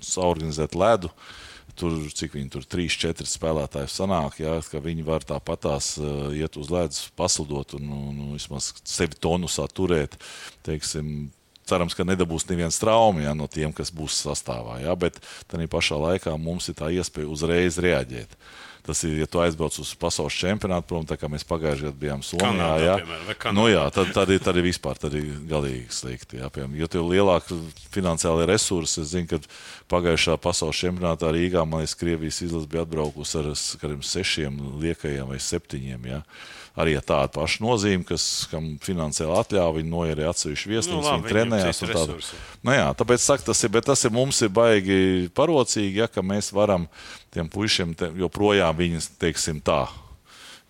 [0.06, 1.14] saorganizēt ledu.
[1.78, 6.56] Tur, cik viņi tur trīs, četri spēlētāji sanāk, jā, ka viņi var tāpatās uh, iet
[6.58, 10.16] uz ledus, paslidot un, un, un vismaz sevi tonusā turēt.
[10.66, 11.28] Teiksim,
[11.70, 14.78] cerams, ka nedabūs neviens traumas ja, no tiem, kas būs sastāvā.
[14.84, 15.18] Ja, bet
[15.50, 18.38] tā pašā laikā mums ir tā iespēja uzreiz reaģēt.
[18.86, 22.20] Tas ir, ja tu aizbrauc uz pasaules čempionātu, protams, tā kā mēs pagājušajā gadā bijām
[22.22, 22.52] Somijā.
[22.52, 26.38] Kanādā, jā, piemēram, nu, jā tad, tad, ir, tad ir vispār tad ir galīgi slikti.
[26.38, 27.58] Jā, piemēram, jo tev ir lielāka
[27.96, 29.40] finansiāla resursi, es zinu, ka
[29.90, 33.50] pagājušā pasaules čempionātā Rīgā, man liekas, Krievijas izlase bija atbraukusi ar
[33.82, 36.06] kādiem sešiem liekajiem vai septiņiem.
[36.14, 36.22] Jā.
[36.76, 41.24] Arī ar tādu pašu nozīmi, kas, kam finansiāli atļāva, viņi noierē atsevišķu viesnīcu, Nu, labi,
[41.24, 41.80] viņi trenējās.
[41.88, 42.18] tādu.
[42.68, 46.20] Nu, jā, tāpēc saka, tas ir, bet tas ir mums ir baigi parocīgi, ja, ka
[46.20, 46.90] mēs varam
[47.32, 49.86] tiem puišiem te, joprojām viņus, teiksim, tā.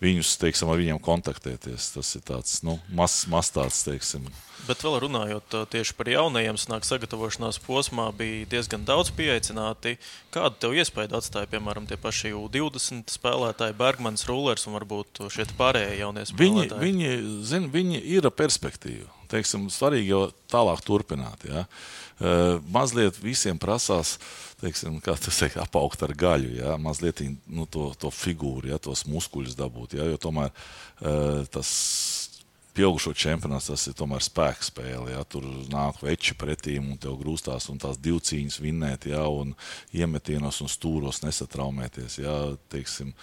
[0.03, 1.93] Viņus, teiksim, ar viņiem kontaktēties.
[1.95, 4.27] Tas ir tāds nu, mazs, maz tāds, teiksim,
[4.65, 9.95] Bet vēl runājot tieši par jaunajiem, sanāk, sagatavošanās posmā bija diezgan daudz pieaicināti.
[10.33, 15.99] Kādu tev iespēju atstāja, piemēram, tie paši U20 spēlētāji, Bergmans, Rulers un varbūt šie pārējie
[15.99, 16.81] jaunie spēlētāji?
[16.81, 19.11] Viņi, viņi, zin, viņi ir perspektīva.
[19.29, 21.45] Teiksim, svarīgi jau tālāk turpināt.
[21.49, 21.65] Ja?
[21.65, 22.04] Uh,
[22.71, 24.15] mazliet visiem prasās,
[24.61, 26.77] teiksim, kā tas ir, apaugt ar gaļu, ja?
[26.79, 28.79] mazliet nu, to, to figūru, ja?
[28.79, 29.97] tos muskuļus dabūt.
[29.99, 30.07] Ja?
[30.07, 31.73] Jo tomēr uh, tas
[32.75, 35.13] pieaugušo čempionāts tas ir tomēr spēka spēle.
[35.13, 35.23] Ja?
[35.27, 39.23] Tur nāk veči pretī un tev grūstās un tās divu cīņas vinnēt, ja?
[39.31, 39.53] un
[39.95, 42.19] iemetienos un stūros nesatraumēties.
[42.21, 42.35] Ja?
[42.73, 43.13] Teiksim,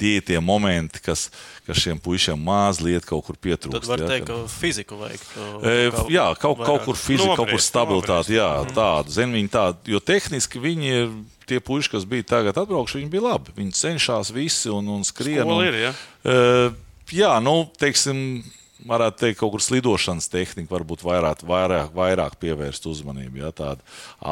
[0.00, 1.28] tie ir tie momenti, kas,
[1.68, 3.84] kas šiem puišiem mazliet kaut kur pietrūkst.
[3.84, 4.10] Tad var ja?
[4.14, 5.28] teikt, ka fiziku vajag.
[5.60, 5.76] E,
[6.14, 9.12] jā, kaut, kaut kur fizika, kaut kur stabilitāte, jā, tāda.
[9.14, 11.14] Zin, viņi tāda, jo tehniski viņi ir
[11.48, 13.54] tie puiši, kas bija tagad atbraukši, viņi bija labi.
[13.58, 15.44] Viņi cenšas visi un, un skrien.
[15.44, 15.94] Un, ir, ja?
[16.24, 16.76] uh,
[17.12, 18.42] jā, nu, teiksim,
[18.88, 23.42] varētu teikt, kaut kur slidošanas tehnika varbūt vairāk, vairāk, vairāk pievērst uzmanību.
[23.42, 23.84] Ja, tādu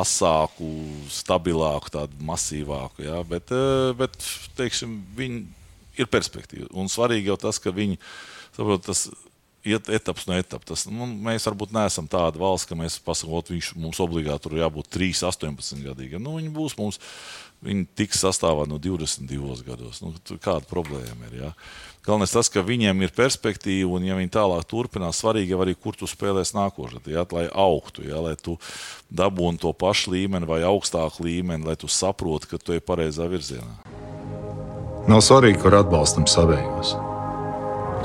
[0.02, 0.68] asāku,
[1.12, 3.06] stabilāku, tādu masīvāku.
[3.06, 4.16] Ja, bet, eh, bet
[4.58, 5.44] teiksim, viņi
[5.98, 6.70] ir perspektīva.
[6.72, 7.98] Un svarīgi jau tas, ka viņi
[8.56, 9.08] saprot, tas
[9.64, 10.86] iet etaps no etapas.
[10.90, 15.22] Nu, mēs varbūt neesam tāda valsts, ka mēs pasakām, viņš mums obligāti tur jābūt 3,
[15.30, 16.22] 18 gadīgiem.
[16.22, 16.98] Nu, viņi būs mums,
[17.62, 20.02] viņi tiks sastāvā no 22 gados.
[20.02, 21.38] Nu, kāda problēma ir?
[21.44, 21.52] Ja?
[22.02, 26.08] Galvenais tas, ka viņiem ir perspektīva, un ja viņi tālāk turpinās, svarīgi arī, kur tu
[26.10, 28.56] spēlēsi nākošais, ja, lai augtu, ja, lai tu
[29.06, 33.86] dabūtu to pašu līmeni vai augstāku līmeni, lai tu saproti, ka tu ej pareizā virzienā.
[35.06, 36.96] Nav svarīgi, kur atbalstam savējos.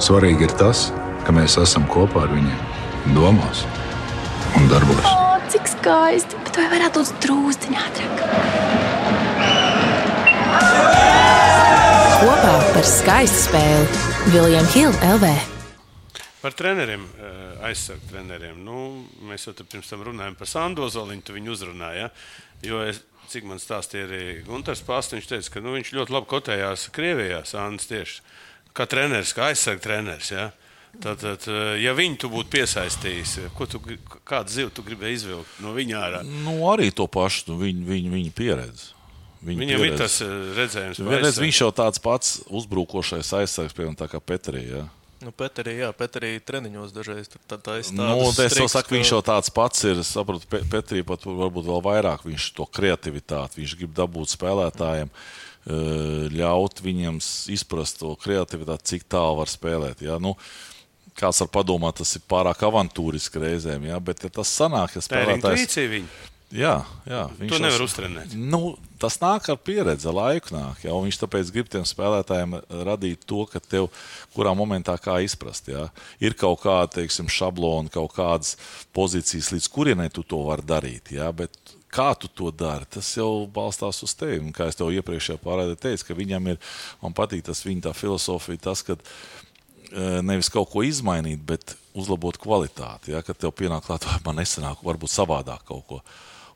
[0.05, 0.93] Svarīgi ir tas,
[1.25, 2.61] ka mēs esam kopā ar viņiem,
[3.17, 3.65] domās
[4.61, 5.09] un darbos.
[5.09, 6.37] O, cik skaisti!
[6.45, 8.17] Bet vai varētu būt drūzdiņā ātrāk?
[12.17, 15.27] Kopā par skaistu spēli Viljams Hilde LV.
[16.41, 17.35] Par treneriem, eh,
[17.69, 18.57] aizsargu treneriem.
[18.63, 22.01] Nu, mēs jau pirms tam runājām par Sandu Zoliņu, tu viņu uzrunāji.
[22.01, 22.09] Ja?
[22.63, 26.31] Jo es, cik man stāstīja arī Gunārs Pāsts, viņš teica, ka nu, viņš ļoti labi
[26.33, 28.21] kotējās Krievijā, Sandis tieši
[28.73, 30.31] kā treneris, kā aizsargu treneris.
[30.31, 30.51] Ja?
[30.97, 33.79] Tātad, eh, ja viņu tu būtu piesaistījis, ko tu,
[34.25, 36.25] kādu zivu tu gribēji izvilkt no viņa ārā?
[36.25, 38.96] Nu, arī to pašu, nu, viņa, viņa, viņa pieredzi.
[39.41, 39.93] Viņa Viņam pieredze.
[39.93, 44.81] ir tas eh, redzējums, Vienreiz viņš jau tāds pats uzbrukošais aizsargs, piemēram, tā kā Petrija.
[44.81, 44.85] Ja?
[45.17, 49.21] Nu, Petrī, jā, Petrī treniņos dažreiz tur tā, tā nu, es to saku, viņš jau
[49.25, 50.01] tāds pats ir.
[50.03, 56.29] Es saprotu, Petrī pat varbūt vēl vairāk viņš to kreativitāti, viņš grib dabūt spēlētājiem, eh,
[56.37, 57.17] ļaut viņiem
[57.53, 60.05] izprast to kreativitāti, cik tālu var spēlēt.
[60.05, 60.19] Ja?
[60.21, 60.35] Nu,
[61.17, 63.97] kāds var padomāt, tas ir pārāk avantūriski reizēm, ja?
[63.97, 65.79] bet ja tas sanāk, ja spēlētājs.
[66.55, 68.35] Jā, jā viņš to nevar uztrenēt.
[68.39, 70.85] Nu, tas nāk ar pieredzi, laiku nāk.
[70.85, 72.55] Ja, viņš tāpēc grib tiem spēlētājiem
[72.87, 73.89] radīt to, ka tev
[74.35, 75.67] kurā momentā kā izprast.
[75.73, 75.89] Ja.
[76.23, 78.55] Ir kaut kāda teiksim, šablona, kaut kādas
[78.95, 81.11] pozīcijas, līdz kurienai tu to vari darīt.
[81.17, 81.51] Ja, bet
[81.91, 84.39] kā tu to dari, tas jau balstās uz tevi.
[84.45, 86.61] Un, kā jau iepriekšējā pārādē teicu, ka viņam ir,
[87.03, 93.11] man patīk tas viņa filozofija, tas, ka e, nevis kaut ko izmainīt, bet uzlabot kvalitāti.
[93.15, 96.01] Ja, kad tev pienāk klāt, vai man nesanāk, varbūt savādāk kaut ko.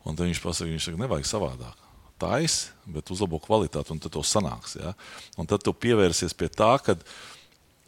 [0.05, 1.87] Un tad viņš pasakā, viņš saka, nevajag savādāk.
[2.21, 4.75] Taisi, bet uzlabo kvalitāti, un tad to sanāks.
[4.77, 4.93] Ja?
[5.41, 6.97] Un tad tu pievērsies pie tā, ka,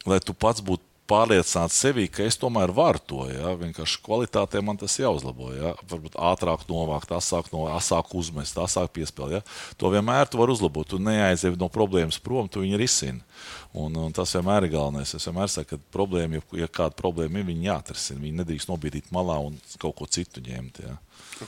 [0.06, 3.24] lai tu pats būtu pārliecināts sevī, ka es tomēr varu to.
[3.28, 3.52] Ja?
[3.60, 5.50] Vienkārši kvalitātē man tas jāuzlabo.
[5.56, 5.74] Ja?
[5.90, 9.42] Varbūt ātrāk novākt, asāk, no, asāk uzmest, asāk piespēlēt.
[9.42, 9.76] Ja?
[9.80, 10.88] To vienmēr tu vari uzlabot.
[10.88, 13.22] Tu neaizēji no problēmas prom, tu viņu risini.
[13.74, 15.16] Un, un tas vienmēr ir galvenais.
[15.16, 18.22] Es vienmēr saku, ka problēma, ja, kāda problēma ir, viņi jāatrisina.
[18.22, 20.78] Viņi nedrīkst nobīdīt malā un kaut ko citu ņemt.
[20.84, 20.94] Ja?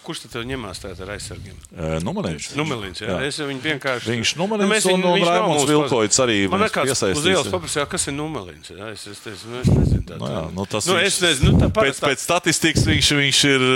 [0.02, 1.54] Kurš tad ņemās tādā ar aizsargiem?
[2.02, 2.48] Numelins.
[2.58, 3.06] Numelins jā.
[3.06, 3.18] Jā.
[3.28, 4.10] Es viņu vienkārši.
[4.10, 8.08] Viņš Numelins nu, un, un, un Raimons Vilkoits arī man kāds uz ielas paprasīja, kas
[8.10, 8.72] ir Numelins.
[8.74, 10.02] Jā, es, es, es, nu, es nezinu.
[10.08, 11.52] Tā, no, nu jā, nu, tas nu, viņš, es nezinu.
[11.54, 13.66] Nu, tā pēc, pēc statistikas viņš, viņš ir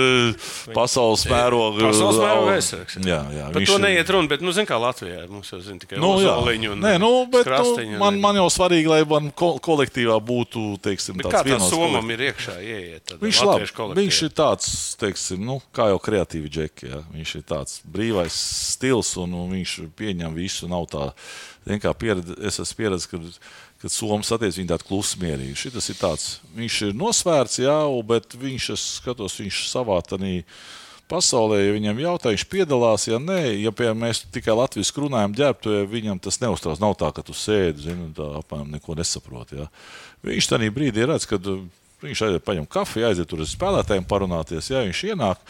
[0.74, 1.86] pasaules mēroga.
[1.86, 2.98] Pasaules mēroga aizsargs.
[3.06, 3.46] Jā, jā.
[3.54, 6.74] Par to neiet runa, bet, nu, zin kā Latvijā mums jau zina tikai nu, Ozoliņu
[6.74, 11.44] un Nē, nu, bet, nu, man, man jau svarīgi, lai man kolektīvā būtu, teiksim, tāds
[11.46, 11.68] vienots.
[11.68, 13.14] Kā Somam ir iekšā ieiet?
[13.20, 16.90] Viņš labi, viņš ir tāds, teiksim, nu, kā jau kreatīvi džeki džeki.
[16.90, 17.00] Ja?
[17.14, 18.36] Viņš ir tāds brīvais
[18.74, 20.68] stils un, un viņš pieņem visu.
[20.70, 21.10] Nav tā,
[21.80, 23.20] kā pieredze, es esmu pieredzējis, ka,
[23.82, 25.56] kad Somija satiek viņu tādu klusu mierīgi.
[25.56, 30.44] Šis ir tāds, viņš ir nosvērts, jā, bet viņš, es skatos, viņš savā tādā
[31.10, 35.74] pasaulē, ja viņam jautā, viņš piedalās, ja nē, ja piemēram mēs tikai latviešu runājam, ģērbtu,
[35.74, 36.80] ja viņam tas neuztrauc.
[36.82, 39.60] Nav tā, ka tu sēdi, zini, tā apmēram neko nesaproti.
[39.62, 39.68] Ja.
[40.26, 44.86] Viņš tajā brīdī redz, ka viņš aiziet, paņem kafiju, aiziet tur ar spēlētājiem parunāties, ja
[44.86, 45.44] viņš ienāk.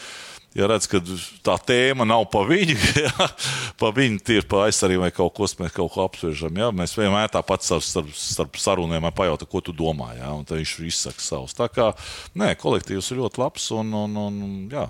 [0.50, 0.98] Ja redz, ka
[1.46, 3.26] tā tēma nav pa viņu, ja,
[3.78, 6.58] pa viņu tieši pa aizsargājumu vai kaut ko, mēs kaut ko apspriežam.
[6.58, 10.10] Ja, mēs vienmēr tāpat starp, starp, starp sarunām pajautām, ko tu domā.
[10.18, 11.54] Ja, un viņš izsaka savus.
[11.54, 11.92] Tā kā
[12.34, 14.40] nē, kolektīvs ir ļoti labs un, un, un
[14.74, 14.88] jā,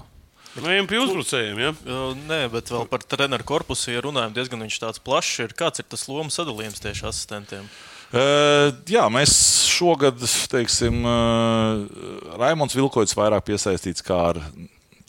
[0.58, 1.60] Nu, ejam pie uzbrucējiem.
[1.62, 1.70] Ja?
[1.86, 5.54] Uh, Nē, bet vēl par treneru korpusu, ja runājam, diezgan viņš tāds plašs ir.
[5.56, 7.68] Kāds ir tas lomas sadalījums tieši asistentiem?
[8.10, 9.32] Uh, jā, mēs
[9.70, 10.18] šogad,
[10.50, 14.40] teiksim, uh, Raimons Vilkoits vairāk piesaistīts kā ar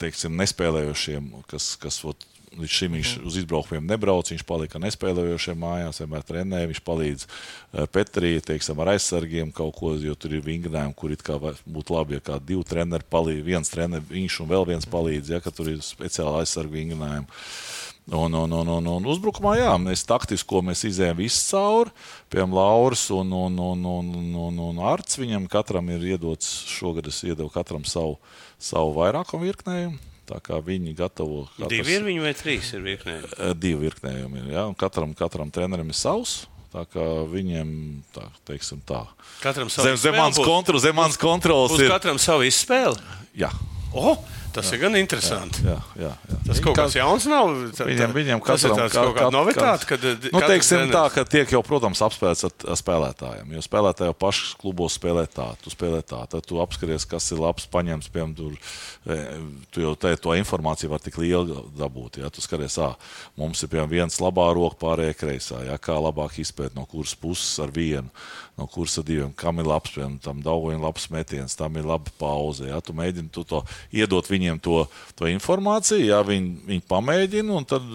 [0.02, 2.22] teiksim, nespēlējošiem, kas, kas ot,
[2.58, 4.30] līdz šim viņš uz izbraukumiem nebrauc.
[4.32, 6.62] Viņš palika nespēlējošiem mājās, vienmēr trenē.
[6.70, 11.24] Viņš palīdz uh, Petrī, teiksim, ar aizsargiem kaut ko, jo tur ir vingrinājumi, kur it
[11.26, 15.32] kā būtu labi, ja kā divi treneri palīdz, viens treneris, viņš un vēl viens palīdz,
[15.34, 17.30] ja tur ir speciāli aizsargu vingrinājumi.
[18.10, 21.92] Un, un, un, un, un uzbrukumā, jā, mēs taktisko mēs izējām visu cauri.
[22.34, 24.08] Piemēram, Lauris un, un, un, un,
[24.48, 25.20] un, un Arts.
[25.22, 28.18] Viņam katram ir iedots, šogad es iedevu katram savu,
[28.58, 30.11] savu vairākumu virknējumu.
[30.32, 33.18] Tā kā viņi gatavo katrs- Divi ir viņi vai trīs ir virknē.
[33.36, 34.46] Eh, divi virknējumi.
[34.46, 34.64] Ir, ja?
[34.80, 36.46] Katram, katram trenerim ir savs.
[36.72, 39.02] Tā kā viņiem tā, teiksim, tā.
[39.42, 40.46] Katram savu Zem, zem, mans izspēli būs.
[40.48, 41.90] kontrol, zem mans kontrols Būs ir.
[41.92, 42.96] katram savu izspēli.
[43.36, 43.50] Jā,
[43.92, 44.16] O,
[44.54, 44.76] tas jā.
[44.76, 45.62] ir gan interesanti.
[45.66, 46.38] jā, jā, jā.
[46.46, 47.52] Tas kaut kas jauns nav.
[47.76, 51.24] Tā, Viņam, viņam tas ir tāds kaut kāda novitāte, kad nu, teiksim, treneris- tā, ka
[51.28, 53.52] tiek jau, protams, apspēlēts ar, spēlētājiem.
[53.56, 56.22] Jo spēlētāji jau paši klubos spēlē tā, tu spēlē tā.
[56.32, 58.56] Tad tu apskaties, kas ir labs, paņems, piemēram, tur,
[59.06, 59.18] e,
[59.74, 62.20] tu jau te, to informāciju var tik lielu dabūt.
[62.22, 62.30] Ja?
[62.32, 62.92] Tu skaties, ā,
[63.40, 65.62] mums ir piemēram viens labā roka, pārējie kreisā.
[65.66, 65.78] Ja?
[65.82, 68.08] Kā labāk izpēt no kuras puses ar vienu,
[68.58, 69.32] no kuras ar diviem.
[69.36, 72.68] Kam ir labs, piemēram, tam daudziem labs metiens, tam ir laba pauze.
[72.68, 72.80] Ja?
[72.84, 73.62] Tu mēģini tu to
[73.92, 74.82] iedot viņiem to,
[75.14, 77.86] to informāciju, ja viņi, viņi pamēģina, un tad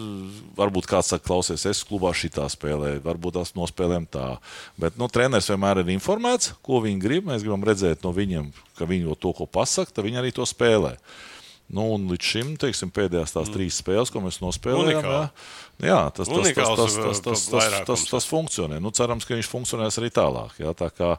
[0.58, 4.38] varbūt kāds saka, klausies, es klubā šitā spēlēju, varbūt tās nospēlēm tā.
[4.80, 7.28] Bet nu, treneris vienmēr ir informēts, ko viņi grib.
[7.28, 10.96] Mēs gribam redzēt no viņiem, ka viņi to, ko pasaka, tad viņi arī to spēlē.
[11.68, 15.24] Nu, un līdz šim, teiksim, pēdējās tās trīs spēles, ko mēs nospēlējām, jā,
[15.84, 18.78] jā, tas, tas, tas, tas, tas, tas, tas, tas, tas funkcionē.
[18.80, 20.54] Nu, cerams, ka viņš funkcionēs arī tālāk.
[20.62, 21.10] Jā, tā kā,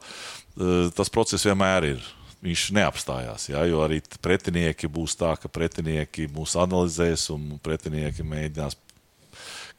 [0.57, 2.09] eh, tas process vienmēr ir.
[2.39, 8.77] Viņš neapstājās, jā, jo arī pretinieki būs tā, ka pretinieki mūs analizēs un pretinieki mēģinās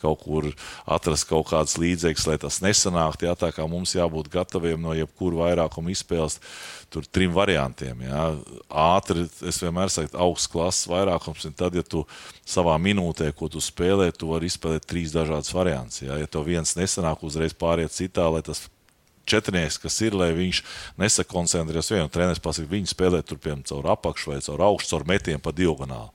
[0.01, 0.49] kaut kur
[0.89, 3.29] atrast kaut kādas līdzekļus, lai tas nesanāktu.
[3.29, 6.39] Jā, tā kā mums jābūt gataviem no jebkura vairākuma izspēles,
[6.93, 8.07] tur trim variantiem.
[8.09, 8.25] Jā.
[8.69, 12.07] Ātri, es vienmēr saku, augsts klases vairākums ir tad, ja tu
[12.49, 16.05] savā minūtē, ko tu spēlē, tu vari izspēlēt trīs dažādas variantus.
[16.07, 16.19] Jā.
[16.21, 18.65] Ja tev viens nesanāk, uzreiz pāriet citā, lai tas
[19.29, 20.63] četrnieks, kas ir, lai viņš
[21.01, 25.43] nesakoncentrējas vienu treniņu, pasakot, viņi spēlē tur piemēram caur apakšu vai caur augšu, caur metienu
[25.43, 26.11] pa diagonāli.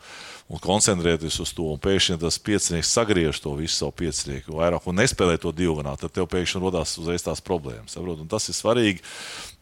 [0.46, 5.00] Un koncentrēties uz to, un pēkšņi tas piecinieks sagriež to visu savu piecinieku vairāk un
[5.02, 7.98] nespēlē to diagonāli, tad tev pēkšņi rodās uzreiz tās problēmas.
[8.30, 9.02] Tas ir svarīgi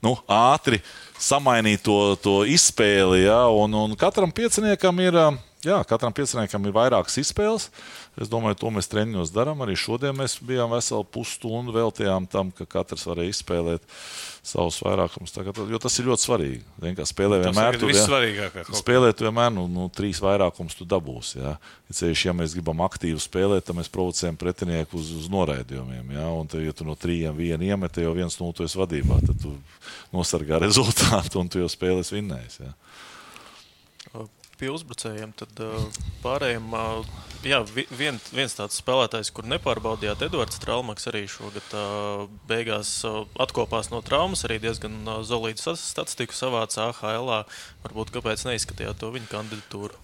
[0.03, 0.81] nu, ātri
[1.15, 3.23] samainīt to, to izspēli.
[3.29, 3.45] Ja?
[3.47, 5.23] Un, un katram pieciniekam ir.
[5.63, 7.69] Jā, katram pieciniekam ir vairākas izspēles.
[8.19, 9.61] Es domāju, to mēs treniņos darām.
[9.63, 13.85] Arī šodien mēs bijām veselu pusstundu veltījām tam, ka katrs varēja izspēlēt
[14.43, 15.31] savus vairākumus.
[15.31, 16.59] Tagad, jo tas ir ļoti svarīgi.
[16.97, 18.73] Kā spēlē Tas vienmēr ir vissvarīgākais.
[18.81, 21.39] Spēlēt vienmēr nu, nu, trīs vairākumus tu dabūsi.
[21.39, 21.55] Ja?
[21.95, 26.11] Ceļš, ja mēs gribam aktīvi spēlēt, tad mēs provocējam pretinieku uz, uz noraidījumiem.
[26.17, 26.27] Ja?
[26.35, 29.39] Un, tad, ja tu no trījiem vienu iemet, jau viens no tu esi vadībā, tad
[29.45, 29.55] tu
[30.11, 32.59] nosargā rezultātu un tu jau spēlēs vinnējis.
[32.65, 32.75] Ja?
[34.59, 35.85] Pie uzbrucējiem tad uh,
[36.23, 36.67] pārējiem.
[36.77, 37.05] Uh,
[37.43, 43.23] jā, vi- vien, viens tāds spēlētājs, kur nepārbaudījāt, Edvards Traumaks arī šogad uh, beigās uh,
[43.43, 45.23] atkopās no traumas, arī diezgan uh,
[45.59, 47.31] sas- statistiku savāca AHL.
[47.83, 49.97] Varbūt kāpēc neizskatījāt to viņa kandidatūru?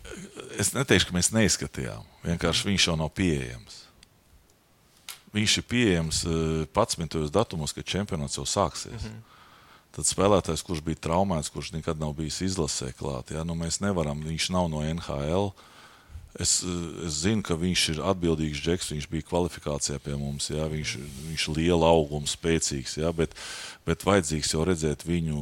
[0.58, 2.04] Es neteikšu, ka mēs neizskatījām.
[2.26, 3.86] Vienkārši viņš jau nav pieejams.
[5.34, 7.30] Viņš ir pieejams eh, 11.
[7.30, 8.98] datumos, kad čempionāts jau sāksies.
[8.98, 9.28] Mm -hmm.
[9.96, 13.44] Tad spēlētājs, kurš bija traumēts, kurš nekad nav bijis izlasē klāt, ja?
[13.48, 15.50] nu, mēs nevaram, viņš nav no NHL.
[16.40, 16.60] Es,
[17.08, 20.52] es zinu, ka viņš ir atbildīgs džeks, viņš bija kvalifikācijā pie mums.
[20.54, 20.68] Ja?
[20.70, 20.94] Viņš,
[21.26, 23.10] viņš ir liela auguma, spēcīgs, ja?
[23.18, 23.34] bet,
[23.88, 25.42] bet vajadzīgs jau redzēt viņu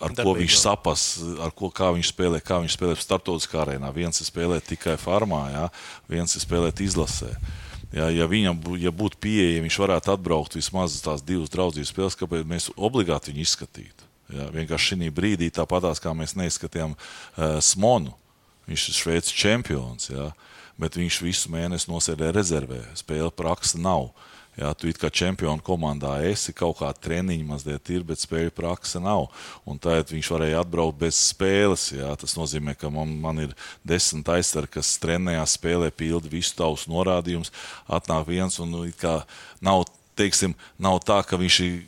[0.00, 0.38] ar ko Darbīgo.
[0.40, 1.02] viņš sapas,
[1.44, 3.92] ar ko viņš spēlē, kā viņš spēlē starptautiskā arēnā.
[3.92, 5.66] Viens ir spēlēt tikai farmā, jā,
[6.08, 7.34] viens ir spēlēt izlasē.
[7.90, 12.46] Ja, ja viņam ja būtu pieeja, viņš varētu atbraukt vismaz tās divas draudzības spēles, kāpēc
[12.46, 14.06] mēs obligāti viņu izskatītu.
[14.30, 18.14] Ja, vienkārši šī brīdī tāpatās kā mēs neizskatījām uh, Smonu.
[18.70, 20.28] Viņš ir Šveices čempions, ja,
[20.78, 22.84] bet viņš visu mēnesi nosēdē rezervē.
[22.98, 24.12] Spēle praksa nav.
[24.58, 29.28] Jā, tu kā čempionu komandā esi, kaut kāda treniņa mazliet ir, bet spēļu praksa nav.
[29.64, 31.86] Un tagad viņš varēja atbraukt bez spēles.
[31.94, 32.10] Jā.
[32.20, 33.54] Tas nozīmē, ka man, man ir
[33.86, 37.54] desmit aizsargi, kas trenējās, spēlē, pilda visu tavus norādījumus.
[37.88, 39.20] Atnāk viens un nu, kā
[39.64, 39.86] nav,
[40.18, 41.80] teiksim, nav tā, ka viņš ir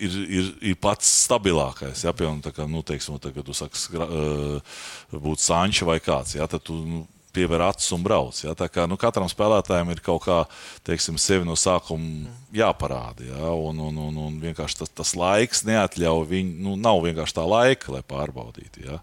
[0.00, 2.04] ir, ir, ir pats stabilākais.
[2.06, 6.36] Ja, piemēram, tā kā, nu, teiksim, tā, kad tu saki, uh, būt Sanča vai kāds,
[6.38, 8.38] ja, tad tu nu, pievēr acis un brauc.
[8.42, 8.54] Ja?
[8.58, 10.38] Tā kā nu, katram spēlētājam ir kaut kā
[10.86, 13.26] teiksim, sevi no sākuma jāparāda.
[13.28, 13.52] Ja?
[13.54, 17.94] Un, un, un, un vienkārši tas, tas laiks neatļauj viņu, nu, nav vienkārši tā laika,
[17.96, 18.86] lai pārbaudītu.
[18.86, 19.00] Ja?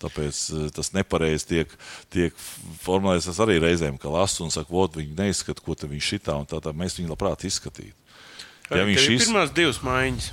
[0.00, 1.72] Tāpēc eh, tas nepareizi tiek,
[2.12, 2.36] tiek
[2.84, 3.28] formulēts.
[3.30, 6.72] Es arī reizēm lasu un saku, vot, viņi neizskata, ko viņš šitā un tā, tā
[6.76, 7.96] mēs viņu labprāt izskatītu.
[8.70, 9.26] Ja viņš ir iz...
[9.26, 10.30] pirmās divas maiņas.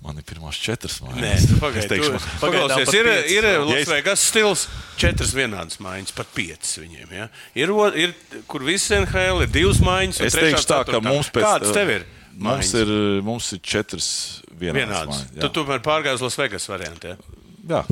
[0.00, 1.20] Man ir pirmās četras maiņas.
[1.20, 4.62] Nē, nu, pagaidi, teikšu, tu, paklausies, ir, ir Lasvegas stils,
[5.00, 7.10] četras vienādas maiņas, pat piecas viņiem.
[7.18, 7.26] Ja?
[7.58, 8.14] Ir, ir,
[8.48, 10.22] kur viss NHL ir divas maiņas.
[10.24, 12.06] Es teikšu tā, ka mums pēc Kāds tev ir?
[12.40, 12.94] Mums ir,
[13.26, 14.08] mums ir četras
[14.48, 14.80] vienādas.
[14.80, 15.20] vienādas.
[15.20, 17.12] Maiņas, tu tomēr pārgājies Lasvegas variantā.
[17.12, 17.36] Ja?
[17.70, 17.84] Jā,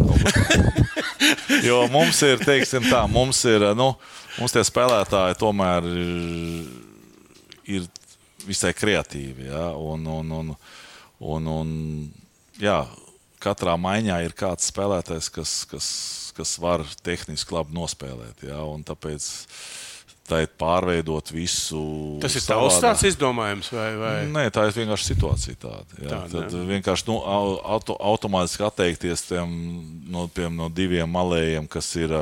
[1.68, 3.92] jo mums ir, teiksim tā, mums ir, nu,
[4.40, 6.66] mums tie spēlētāji tomēr ir,
[7.68, 7.88] ir
[8.48, 9.50] visai kreatīvi.
[9.52, 9.68] Ja?
[9.76, 10.56] Un, un, un, Un,
[11.20, 11.74] un,
[12.62, 12.82] jā,
[13.42, 15.88] katrā maiņā ir kāds spēlētājs, kas, kas,
[16.36, 18.46] kas var tehniski labi nospēlēt.
[18.46, 19.28] Jā, tāpēc
[20.28, 21.80] tā ir pārveidot visu.
[22.22, 24.12] Tas ir tavs tāds izdomājums, vai, vai?
[24.28, 26.00] Nē, tā ir vienkārši situācija tāda.
[26.02, 26.10] Jā.
[26.10, 26.64] Tā, Tad ne?
[26.68, 29.56] vienkārši nu, auto, automātiski atteikties tiem,
[30.12, 32.14] no, tiem, no diviem malējiem, kas ir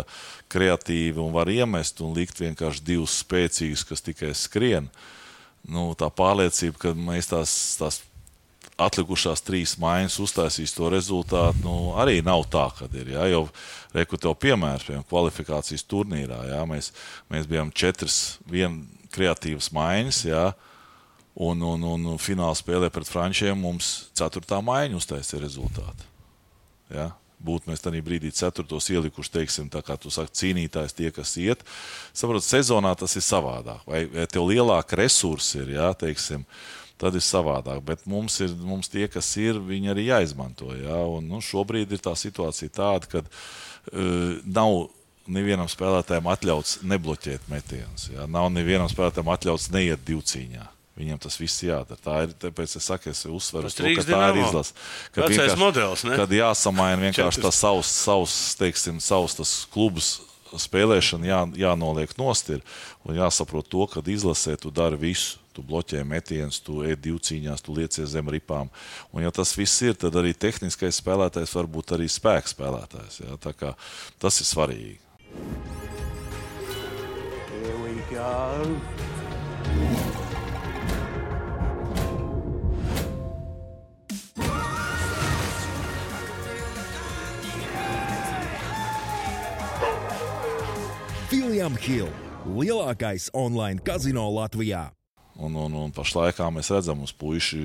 [0.52, 4.90] kreatīvi un var iemest, un likt vienkārši divus spēcīgus, kas tikai skrien.
[5.66, 8.04] Nu, tā pārliecība, ka mēs tās, tās
[8.76, 13.14] atlikušās trīs maiņas uztaisīs to rezultātu, nu, arī nav tā, kad ir.
[13.14, 13.46] Ja, jo,
[13.96, 16.92] reku tev piemērs, piemēram, kvalifikācijas turnīrā, ja, mēs,
[17.32, 18.82] mēs bijām četras vien
[19.16, 20.50] kreatīvas maiņas, ja,
[21.34, 26.12] un, un, un fināla spēlē pret frančiem mums ceturtā maiņa uztaisīja rezultātu.
[26.92, 27.14] Ja.
[27.46, 31.60] Būtu mēs tajā brīdī ceturtos ielikuši, teiksim, tā kā tu saki, cīnītājs, tie, kas iet.
[32.16, 33.82] Saprotu, sezonā tas ir savādāk.
[33.84, 37.82] Vai, vai tev lielāka resursi ir, jā, teiksim, uh, tad ir savādāk.
[37.86, 40.72] Bet mums, ir, mums tie, kas ir, viņi arī jāizmanto.
[40.78, 41.02] Ja?
[41.10, 44.86] Un, nu, šobrīd ir tā situācija tāda, ka uh, nav
[45.26, 48.08] nevienam spēlētājam atļauts nebloķēt metienus.
[48.14, 48.28] Ja?
[48.30, 50.72] Nav nevienam spēlētājam atļauts neiet divcīņā.
[50.96, 51.98] Viņam tas viss jādara.
[52.00, 52.30] Tā ir.
[52.40, 54.72] Tāpēc es saku, es uzsveru to, ka tā ir izlase.
[55.12, 60.14] Kad, modelis, kad jāsamaina vienkārši tas savs, savs, teiksim, savs tas klubs
[60.56, 62.62] spēlēšana jā, jānoliek nost ir,
[63.04, 67.76] un jāsaprot to, ka izlasē tu dari visu tu bloķē metienus, tu ej divcīņās, tu
[67.76, 68.70] liecies zem ripām.
[69.12, 73.22] Un, ja tas viss ir, tad arī tehniskais spēlētājs var būt arī spēka spēlētājs.
[73.24, 73.40] Ja?
[74.20, 75.00] Tas ir svarīgi.
[77.56, 78.96] Here we go.
[91.56, 92.10] William Hill,
[92.44, 94.95] lielākais online kazino Latvijā.
[95.36, 97.58] Un, un, un pašlaikā mēs redzam, ka puiši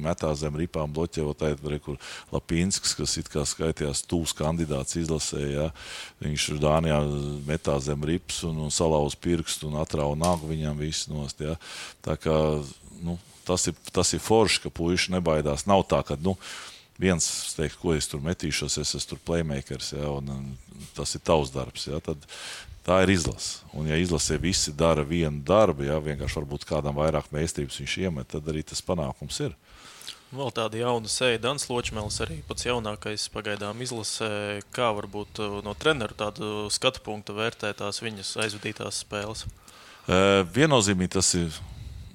[0.00, 1.98] metās zem ripām, bloķējot tādu, kur
[2.32, 5.68] Lapīnsks, kas it kā skaitījās tūs kandidāts izlasēja,
[6.24, 7.02] viņš Dānijā
[7.48, 11.44] metās zem rips un, un salauza pirkstu un atrauga nagu viņam visu nost.
[11.44, 11.58] Ja.
[12.04, 12.38] Tā kā,
[13.04, 15.66] nu, tas, ir, tas ir forši, ka puiši nebaidās.
[15.68, 16.38] Nav tā, ka, nu,
[16.98, 20.56] viens teiks, ko es tur metīšos, es esmu playmakers, ja, un
[20.96, 21.86] tas ir tavs darbs.
[21.90, 22.24] Ja, tad
[22.88, 23.62] tā ir izlase.
[23.76, 28.30] Un, ja izlasē visi dara vienu darbu, ja vienkārši varbūt kādam vairāk meistarības viņš iemet,
[28.32, 29.56] tad arī tas panākums ir.
[30.28, 34.60] Vēl tāda jauna sēde, Dans Ločmēls, arī pats jaunākais pagaidām izlasē.
[34.76, 39.46] Kā varbūt uh, no treneru tādu skatu punktu vērtē tās viņas aizvadītās spēles?
[40.08, 40.18] E,
[40.52, 41.48] viennozīmīgi tas ir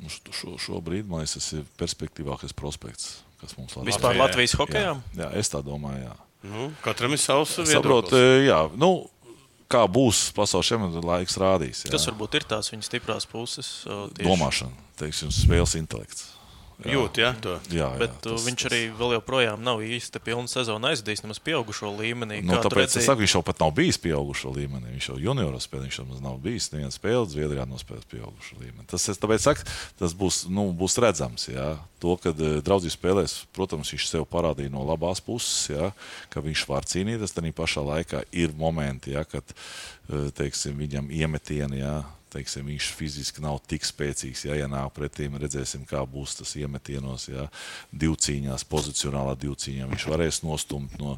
[0.01, 3.89] nu, šo, šobrīd, man liekas, tas ir perspektīvākais prospekts, kas mums Latvijā.
[3.89, 4.93] Vispār Latvijas hokejā?
[4.93, 6.15] Jā, jā, es tā domāju, jā.
[6.53, 7.73] Nu, katram ir savs viedoklis.
[7.79, 8.13] Saprot,
[8.45, 8.91] jā, nu,
[9.73, 11.83] kā būs pasaules čempionāta laiks rādīs.
[11.87, 11.93] Jā.
[11.95, 13.73] Kas varbūt ir tās viņa stiprās puses?
[13.87, 14.27] Tieši?
[14.27, 16.32] Domāšana, teiksim, spēles intelekts.
[16.83, 16.95] Jā.
[16.97, 17.53] Jūt, ja, to.
[17.71, 21.91] Jā, jā, bet tas, viņš arī vēl joprojām nav īsti pilnu sezonu aizdījis nemaz pieaugušo
[21.95, 22.41] līmenī.
[22.43, 23.03] Nu, tāpēc redzēji...
[23.03, 24.91] es saku, viņš jau pat nav bijis pieaugušo līmenī.
[24.97, 28.87] Viņš jau junioros spēlē, viņš jau nav bijis neviena spēle, Zviedrijā nospēlējis pieaugušo līmeni.
[28.91, 29.67] Tas, es tāpēc saku,
[30.01, 31.47] tas būs, nu, būs redzams.
[31.53, 31.69] Jā.
[32.03, 35.93] To, kad eh, draudzības spēlēs, protams, viņš sev parādīja no labās puses, jā,
[36.33, 37.31] ka viņš var cīnīties.
[37.31, 41.79] Tad pašā laikā ir momenti, jā, kad eh, teiksim, viņam iemetieni.
[41.79, 41.95] Jā,
[42.33, 44.45] teiksim, viņš fiziski nav tik spēcīgs.
[44.47, 47.47] Ja, ja nāk pretī, redzēsim, kā būs tas iemetienos, ja
[48.03, 49.89] divcīņās, pozicionālā divcīņā.
[49.93, 51.17] Viņš varēs nostumt no,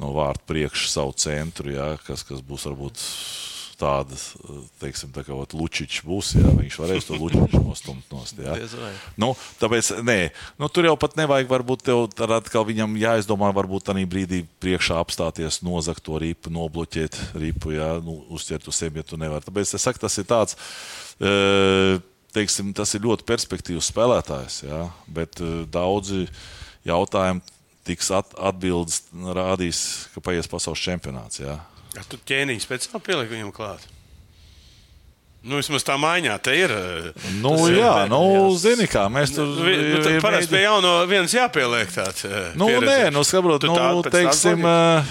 [0.00, 3.04] no vārtu priekšu savu centru, ja, kas, kas būs varbūt
[3.80, 4.16] tāda,
[4.82, 8.38] teiksim, tā kā Lučičs būs, jā, viņš varēs to Lučiču nostumt nost.
[8.40, 8.56] Jā.
[9.20, 10.18] Nu, tāpēc, nē,
[10.60, 15.62] nu, tur jau pat nevajag, varbūt tev atkal viņam jāizdomā, varbūt tādā brīdī priekšā apstāties,
[15.66, 19.44] nozagt to ripu, nobloķēt ripu, jā, nu, uzķert uz sevi, ja tu nevari.
[19.46, 20.58] Tāpēc es saku, tas ir tāds.
[21.22, 21.98] Uh,
[22.34, 24.80] teiksim, tas ir ļoti perspektīvs spēlētājs, jā,
[25.14, 26.26] bet uh, daudzi
[26.86, 27.44] jautājumi
[27.84, 31.42] tiks at, atbildes rādīs, ka paies pasaules čempionāts.
[31.42, 31.58] Jā.
[31.94, 33.84] Ja tu ķēniņš tam pieliek viņam klāt.
[35.44, 36.72] Nu, vismaz tā maiņā te ir.
[36.72, 40.62] eh, Nu, tas ir- jā, nu, zini, kā mēs tur nu, tad ir Parasti pie
[40.64, 42.24] jauno viens jāpieliek tāds.
[42.24, 43.22] eh, Nu, nē, nu,
[43.58, 45.04] Tu nu, tā teiksim, eh,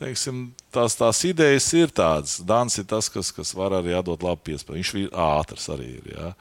[0.00, 2.38] teiksim, tās, tās idejas ir tādas.
[2.44, 4.80] Dans ir tas, kas, kas var arī atdot labu piespēju.
[4.80, 6.00] Viņš ir ātrs arī.
[6.00, 6.34] Ir, jā.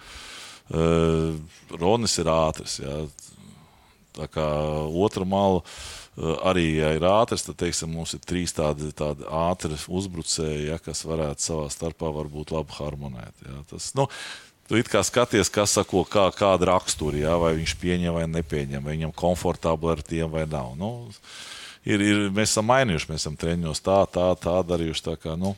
[1.78, 2.80] Ronis ir ātrs.
[2.80, 3.10] Jā.
[4.16, 4.48] Tā kā
[4.96, 9.76] otra mala uh, arī ja ir ātrs, tad teiksim, mums ir trīs tādi, tādi ātri
[9.76, 13.46] uzbrucēji, ja, kas varētu savā starpā varbūt labi harmonēt.
[13.46, 13.62] Jā.
[13.74, 14.10] Tas, nu,
[14.66, 18.82] Tu it kā skaties, kas sako, kā, kāda rakstura, jā, vai viņš pieņem vai nepieņem,
[18.82, 20.72] vai viņam komfortabli ar tiem vai nav.
[20.80, 20.90] Nu,
[21.86, 25.04] ir, ir, mēs esam mainījuši, mēs esam treniņos tā, tā, tā darījuši.
[25.06, 25.54] Tā kā, nu,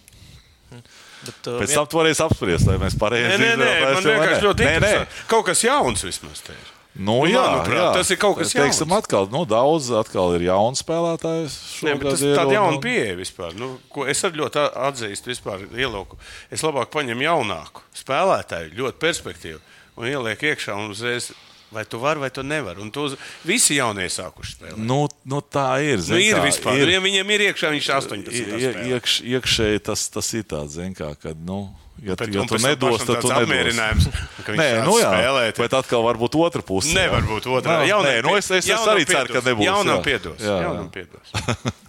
[1.24, 4.20] Bet, uh, pēc tam tu varēsi apspriest, vai mēs pareizi Nē, nē, nē, man izdarījām,
[4.22, 4.76] vienkārši ļoti Nē, nē.
[4.76, 5.24] interesanti.
[5.32, 6.74] Kaut kas jauns vismaz te ir.
[6.98, 7.93] Nu, Nu, jā, manuprāt, jā.
[7.93, 9.04] tas ir kaut kas Teiksim, jauns.
[9.04, 11.58] atkal, nu, daudz atkal ir jauns spēlētājs.
[11.86, 13.54] Nē, tas ir ir, tāds un- jauns un- pieeja vispār.
[13.56, 16.18] Nu, ko es arī ļoti atzīstu, vispār ielauku.
[16.50, 19.60] Es labāk paņemu jaunāku spēlētāju, ļoti perspektīvu,
[19.98, 21.32] un ielieku iekšā un uzreiz.
[21.70, 22.80] Vai tu vari, vai tu nevari.
[22.80, 24.78] Un to uz- visi jaunie sākuši spēlēt.
[24.78, 25.98] Nu, nu, tā ir.
[25.98, 26.78] Nu, zini ir kā, vispār.
[26.80, 26.88] Ir.
[26.95, 28.32] Ja viņiem ir iekšā, viņš 18.
[28.32, 31.68] Ie- Iekš, iekšēji tas, tas ir tāds, zin, kā, kad, nu,
[32.04, 34.10] ja, Bet ja tu nedos, tad tu apmierinājums,
[34.48, 35.58] Nē, nu jā, spēlēt.
[35.60, 36.93] bet atkal var būt otra puse.
[36.95, 37.28] Nevar jā.
[37.28, 37.50] būt.
[37.68, 39.50] Nē, Jaunam nē, nu es, es, es arī ceru, ka piedos.
[39.50, 39.68] nebūs.
[39.68, 40.04] Jaunam jā.
[40.06, 40.39] piedos.
[40.39, 40.62] Jā, jā.
[40.68, 41.34] Jaunam piedos.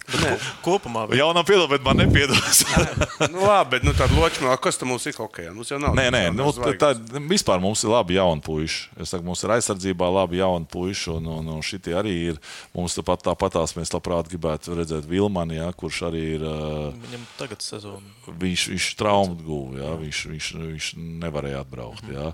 [0.65, 2.63] kopumā Jaunam piedod, bet man nepiedos.
[3.33, 5.53] nu, labi, bet nu, tāda loķa, kas tam mums ir hokejā?
[5.55, 5.95] Mums jau nav.
[5.97, 6.99] Nē, nē, nav nu, zvaigznes.
[7.11, 8.81] tā, vispār mums ir labi jauni puiši.
[9.01, 12.41] Es saku, mums ir aizsardzībā labi jauni puiši, un, un, un šitie arī ir.
[12.75, 16.45] Mums tāpat tāpatās mēs labprāt gribētu redzēt Vilmanu, ja, kurš arī ir.
[17.05, 18.03] Viņam tagad sezona.
[18.29, 20.91] viņš viņš traumu guva, ja, viņš, viņš, viņš
[21.25, 22.05] nevarēja atbraukt.
[22.13, 22.31] Ja.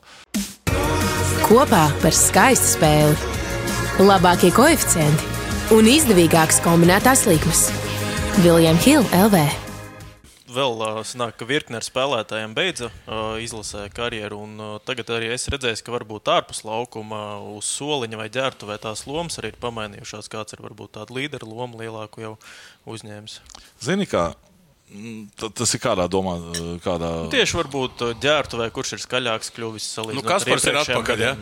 [1.46, 3.34] Kopā par skaistu spēli.
[3.96, 5.35] Labākie koeficienti
[5.74, 7.68] un izdevīgākas kombinētās likmes.
[8.44, 9.40] Viljams Hilde LV.
[10.56, 14.38] Vēl uh, sanāk, ka virkne ar spēlētājiem beidza uh, izlasē karjeru.
[14.46, 17.24] Un, uh, tagad arī es redzēju, ka varbūt ārpus laukuma
[17.58, 20.30] uz soliņa vai ģērbtuvē tās lomas arī ir pamainījušās.
[20.32, 22.34] Kāds ir varbūt tāda līdera loma lielāku jau
[22.88, 23.40] uzņēmis.
[23.84, 24.30] Zini, kā
[24.94, 26.38] mm, ta- tas ir kādā domā,
[26.86, 27.12] kādā.
[27.36, 31.36] Tieši varbūt uh, ģērbtuvē, kurš ir skaļāks kļuvis salīdzinot Nu, Kaspars ar ir atpakaļ, ja?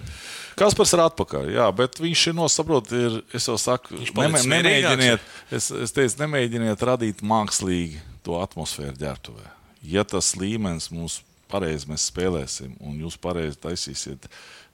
[0.59, 5.69] Kaspars ir atpakaļ, jā, bet viņš ir nosaprotis, ir, es jau saku, mierīgāks, nemēģiniet, es,
[5.85, 9.47] es teicu, nemēģiniet radīt mākslīgi to atmosfēru ģērbtuvē.
[9.93, 14.27] Ja tas līmenis mums pareizi mēs spēlēsim un jūs pareizi taisīsiet,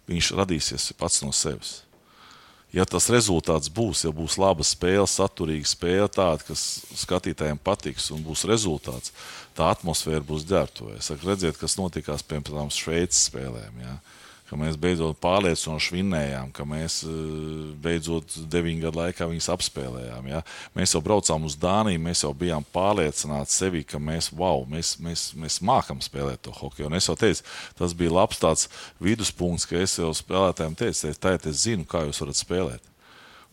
[0.09, 1.79] viņš radīsies pats no sevis.
[2.69, 8.21] Ja tas rezultāts būs, ja būs laba spēle, saturīga spēle, tāda, kas skatītājiem patiks un
[8.21, 9.13] būs rezultāts,
[9.57, 10.99] tā atmosfēra būs ģērbtuvē.
[11.01, 13.81] Saku, redziet, kas notikās piemēram Šveices spēlēm.
[13.81, 13.95] Ja?
[14.49, 17.13] Ka mēs beidzot pārliecinoši vinnējām, ka mēs eh,
[17.83, 20.29] beidzot deviņu gadu laikā viņus apspēlējām.
[20.31, 20.41] Ja?
[20.77, 25.29] Mēs jau braucām uz Dāniju, mēs jau bijām pārliecināti sevi, ka mēs, wow, mēs, mēs,
[25.37, 26.89] mēs mākam spēlēt to hokeju.
[26.89, 27.45] Un es jau teicu,
[27.77, 28.69] tas bija labs tāds
[29.03, 32.89] viduspunkts, ka es jau spēlētājiem teicu, tā es zinu, kā jūs varat spēlēt.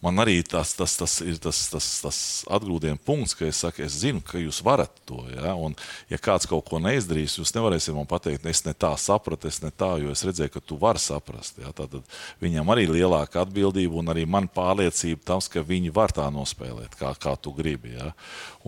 [0.05, 2.19] Man arī tas, tas, tas ir tas, tas, tas
[2.53, 5.23] atgrūdiena punkts, ka es saku, es zinu, ka jūs varat to.
[5.33, 5.55] Ja?
[5.57, 5.73] Un,
[6.13, 9.73] ja kāds kaut ko neizdarīs, jūs nevarēsiet man pateikt, es ne tā sapratu, es ne
[9.73, 11.63] tā, jo es redzēju, ka tu vari saprast.
[11.63, 11.73] Ja?
[11.77, 11.97] Tad
[12.45, 16.99] viņam arī ir lielāka atbildība un arī man pārliecība tams, ka viņi var tā nospēlēt,
[17.01, 17.97] kā, kā tu gribi.
[17.97, 18.13] Ja?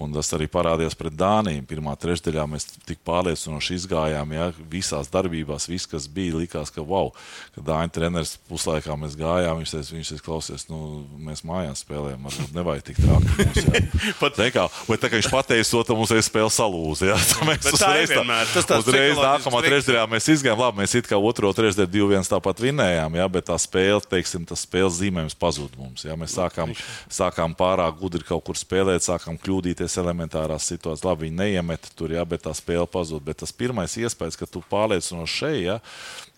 [0.01, 1.67] Un tas arī parādījās pret Dāniju.
[1.69, 7.13] Pirmā trešdaļā mēs tik pārliecinoši izgājām, ja visās darbībās, viss, kas bija, likās, ka wow,
[7.53, 10.83] kad Dāņu treneris puslaikā mēs gājām, viņš teica, viņš teica, klausies, nu,
[11.23, 13.35] mēs mājās spēlējam, varbūt nevajag tik traki.
[13.39, 13.89] Mums.
[14.21, 17.09] Pat- Zini kā, bet tā kā viņš pateica to, tad mums ir spēle salūza.
[17.11, 17.17] Ja?
[17.19, 18.53] Tā mēs Bet tā uzreiz vienmēr.
[18.55, 22.63] Tas tāds uzreiz nākamā trešdaļā mēs izgājām, labi, mēs it kā otro trešdaļu 2-1 tāpat
[22.63, 23.27] vinējām, ja?
[23.35, 26.07] bet tā spēle, teiksim, tas spēles zīmējums pazuda mums.
[26.07, 26.17] Ja?
[26.19, 26.73] Mēs sākām,
[27.13, 31.07] sākām pārāk gudri kaut kur spēlēt, sākām kļūdīties elementārās situācijās.
[31.09, 32.25] Labi, viņi neiemet tur, ja?
[32.29, 33.25] bet tā spēle pazuda.
[33.29, 35.79] Bet tas pirmais iespējas, ka tu pārliecinoši šeit, ja?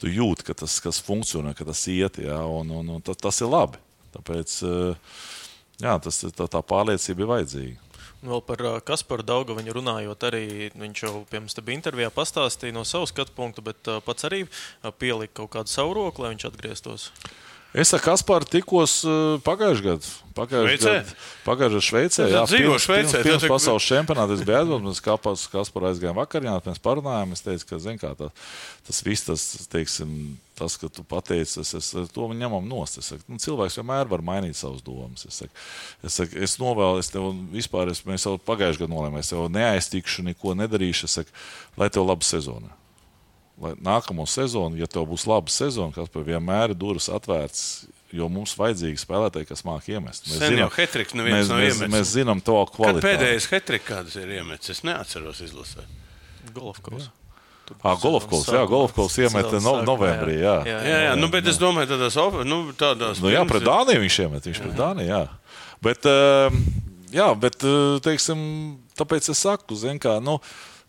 [0.00, 2.40] tu jūti, ka tas kas funkcionē, ka tas iet, ja?
[2.48, 3.80] un, un, un tas, tas ir labi.
[4.16, 5.14] Tāpēc eh,
[5.82, 7.86] jā, tas, tā, tā pārliecība ir vajadzīga.
[8.20, 10.44] Vēl par uh, Kasparu Daugaviņu runājot, arī
[10.76, 14.42] viņš jau pirms tam bija intervijā pastāstīja no savas skatu punkta, bet uh, pats arī
[14.44, 17.06] uh, pielika kaut kādu savu roku, lai viņš atgrieztos.
[17.70, 18.96] Es ar Kasparu tikos
[19.46, 20.08] pagājušajā gadā.
[20.34, 22.24] Pagājušajā gadā Šveicē.
[22.32, 25.02] Jā, dzīvo Šveicē, pirms, pirms pasaules čempionāta es biju aizvadījis.
[25.22, 27.36] Mēs Kasparu aizgājām vakarā, mēs parunājām.
[27.36, 28.32] Es teicu, ka zin, kā, tā,
[28.88, 30.16] tas viss, tas, teiksim,
[30.58, 32.98] tas, ka tu pateici, es, es to ņemam nost.
[32.98, 35.28] Es saku, nu, cilvēks vienmēr var mainīt savas domas.
[35.30, 35.54] Es, saku,
[36.02, 39.46] es, saku, es novēlu, es tev vispār, es, mēs jau pagājušajā gadā nolēmām, es jau
[39.46, 41.06] neaiztikšu, neko nedarīšu.
[41.06, 41.40] Es saku,
[41.78, 42.79] lai tev laba sezona.
[43.60, 47.64] Lai nākamo sezonu, ja tev būs laba sezona, kas vienmēr ir durvis atvērts.
[48.10, 50.26] Jo mums vajadzīgi spēlētāji, kas māca iemest.
[50.26, 51.92] Sen jau hat-tricks neviens mēs, nav mēs, iemetis.
[51.94, 53.04] mēs zinām to Kad kvalitāti.
[53.06, 55.86] pēdējais hat-tricks kādas ir iemetis, es neatceros izlasīt.
[56.56, 57.06] Golovkovs.
[57.86, 60.40] Ah, Golovkovs, jā, Golovkovs iemeta no, novembrī.
[60.42, 60.56] Jā.
[60.66, 62.16] Jā, jā, nu, bet es domāju, tādās,
[62.48, 64.48] nu, tādās Nu, jā, pret Dāniju viņš iemet.
[64.50, 65.20] Viņš pret Dāniju, jā.
[65.84, 66.58] Bet, eh,
[67.14, 68.42] jā, bet eh, teiksim,
[68.98, 70.40] tāpēc es saku, zin, kā, nu,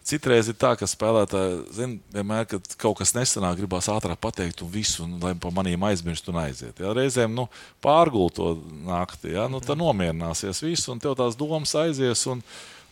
[0.07, 4.71] citreiz ir tā, ka spēlētāji, zin, vienmēr, kad kaut kas nesanāk, gribās ātrāk pateikt, un
[4.73, 6.81] visu, un, lai par maniem aizmirst un aiziet.
[6.81, 6.93] Jā.
[6.97, 7.47] Reizēm nu,
[7.83, 8.55] pārgult to
[8.87, 12.25] naktī, jā, nu, tad nomierināsies viss, un tev tās domas aizies.
[12.31, 12.43] Un,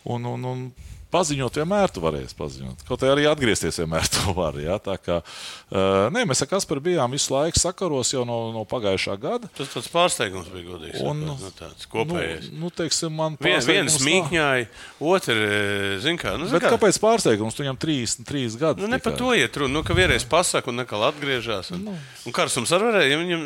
[0.09, 0.65] un, un, un
[1.13, 2.83] paziņot, vienmēr tu varēsi paziņot.
[2.87, 4.65] Kaut arī atgriezties vienmēr tu vari.
[4.67, 4.75] Ja?
[4.83, 9.15] Tā kā, uh, nē, mēs ar Kasparu bijām visu laiku sakaros jau no, no pagājušā
[9.21, 9.49] gada.
[9.57, 10.99] Tas tāds pārsteigums bija godīgs.
[11.01, 12.51] Un- sakot, nu, tāds kopējais.
[12.51, 14.67] Nu, nu, teiksim, man Vien, viens mīkņāja,
[14.99, 16.35] otrs, zina, kā.
[16.39, 17.55] Nu, zin kā kāpēc pārsteigums?
[17.57, 18.81] Tu Viņam 33 gadi.
[18.81, 19.73] Nu, ne par to iet runa.
[19.79, 21.71] Nu, ka vienreiz pasakā, un nekā atgriežas.
[21.75, 23.43] Un, un Karsums arī varēja, ja viņam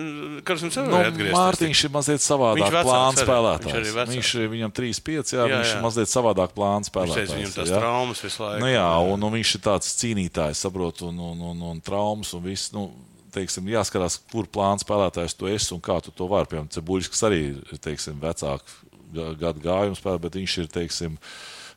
[0.48, 1.38] Karsums arī Nu, varēja atgriezties.
[1.38, 3.90] Mārtiņš ir mazliet savādāk Viņš plāns viņš spēlētājs.
[3.98, 4.14] vecāks.
[4.14, 5.76] Viņš, viņam 3-5, jā, Jā, viņš jā.
[5.78, 7.53] ir mazliet savādāk plāns Viņš spēlētājs.
[7.56, 7.80] Tās jā.
[7.80, 8.62] traumas visu laiku.
[8.64, 12.46] Nu, jā, un, un viņš ir tāds cīnītājs, saprot, un, un, un, un traumas un
[12.46, 12.74] viss.
[12.76, 12.92] Nu,
[13.34, 16.46] Teiksim, jāskatās, kur plāns spēlētājs tu esi un kā tu to vari.
[16.52, 18.76] Piemēram, Cebuļs, kas arī ir teiksim, vecāks
[19.14, 21.16] gadu gājums spēlē, bet viņš ir, teiksim,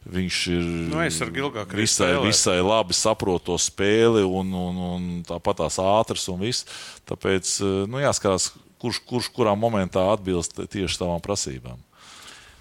[0.04, 1.00] viņš ir Nu,
[1.80, 6.68] visai, visai labi saprot to spēli un, un, un tāpat tās ātras un viss.
[7.08, 7.56] Tāpēc
[7.88, 8.50] nu, jāskatās,
[8.82, 11.80] kurš, kurš kurā momentā atbilst tieši tavām prasībām.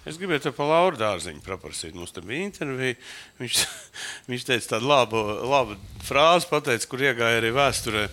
[0.06, 1.96] Es gribēju te par Lauru dārziņu paprasīt.
[1.98, 2.98] Mums te bija intervija.
[3.40, 3.62] Viņš,
[4.30, 8.06] viņš teica tādu labu, labu frāzi, pateica, kur iegāja arī vēsturē.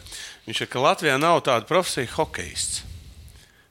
[0.48, 2.82] Viņš teica, ka Latvijā nav tāda profesija hokejists.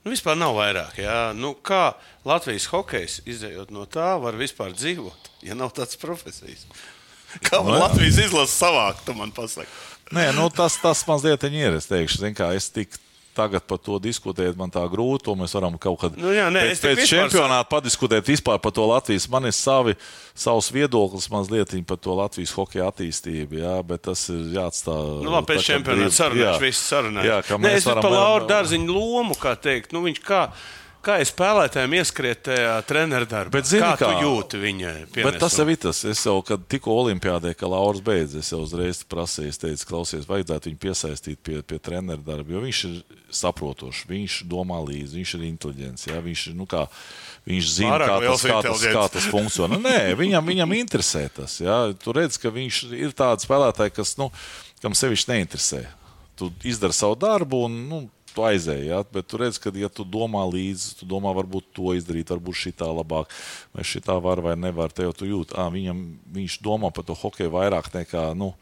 [0.02, 0.96] Nu, vispār nav vairāk.
[0.98, 1.18] Jā.
[1.38, 1.92] Nu, kā
[2.26, 6.66] Latvijas hokejs, izējot no tā, var vispār dzīvot, ja nav tādas profesijas?
[7.46, 9.70] Kā var Latvijas izlase savākt, tu man pasaki?
[10.12, 11.78] Nē, nu, tas, tas mazliet ir.
[11.78, 12.98] Es teikšu, kā, es tik
[13.36, 15.24] tagad par to diskutēt, man tā grūti.
[15.28, 18.86] To mēs varam kaut kad Nu jā, nē, pēc, pēc čempionāta padiskutēt vispār par to
[18.88, 19.28] Latvijas.
[19.32, 19.96] Man ir savi,
[20.34, 25.08] savs viedoklis mazliet par to Latvijas hokeja attīstību, jā, bet tas ir jāatstāj.
[25.24, 26.54] Nu, labi, pēc kā čempionāta sarunāšu, jā.
[26.66, 27.30] visu sarunāšu.
[27.30, 29.96] Jā, Nē, mēs varam, varam par Lauru Dārziņu lomu, kā teikt.
[29.96, 30.44] Nu, viņš kā,
[31.04, 33.54] kā ir spēlētājiem ieskriet tajā treneru darbā?
[33.56, 34.20] Bet zini kā, kā?
[34.22, 36.02] jūti viņa Bet tas jau ir tas.
[36.08, 40.28] Es jau, kad tikko Olimpijādē, ka Lauris beidz, es jau uzreiz prasīju, es teicu, klausies,
[40.28, 42.96] vajadzētu viņu piesaistīt pie, pie treneru darba, jo viņš ir
[43.34, 46.08] saprotošs, viņš domā līdzi, viņš ir inteliģents.
[46.10, 46.22] Ja?
[46.24, 46.84] Viņš, nu, kā,
[47.48, 49.80] viņš zina, kā tas, kā, tas, kā tas funkcionē.
[49.82, 51.58] Nē, viņam, viņam interesē tas.
[51.62, 51.84] Ja?
[51.92, 54.30] Tu redz, ka viņš ir tāds spēlētājs, kas, nu,
[54.84, 55.84] kam sevišķi neinteresē.
[56.38, 58.88] Tu izdari savu darbu un nu, tu aizēji.
[58.90, 59.02] Ja?
[59.14, 62.72] Bet tu redz, ka, ja tu domā līdzi, tu domā, varbūt to izdarīt, varbūt šī
[62.82, 63.32] tā labāk,
[63.76, 64.94] vai šī tā var vai nevar.
[64.94, 66.00] Te jau tu jūti, ah, viņam,
[66.34, 68.32] viņš domā par to hokeju vairāk nekā.
[68.38, 68.54] Nu,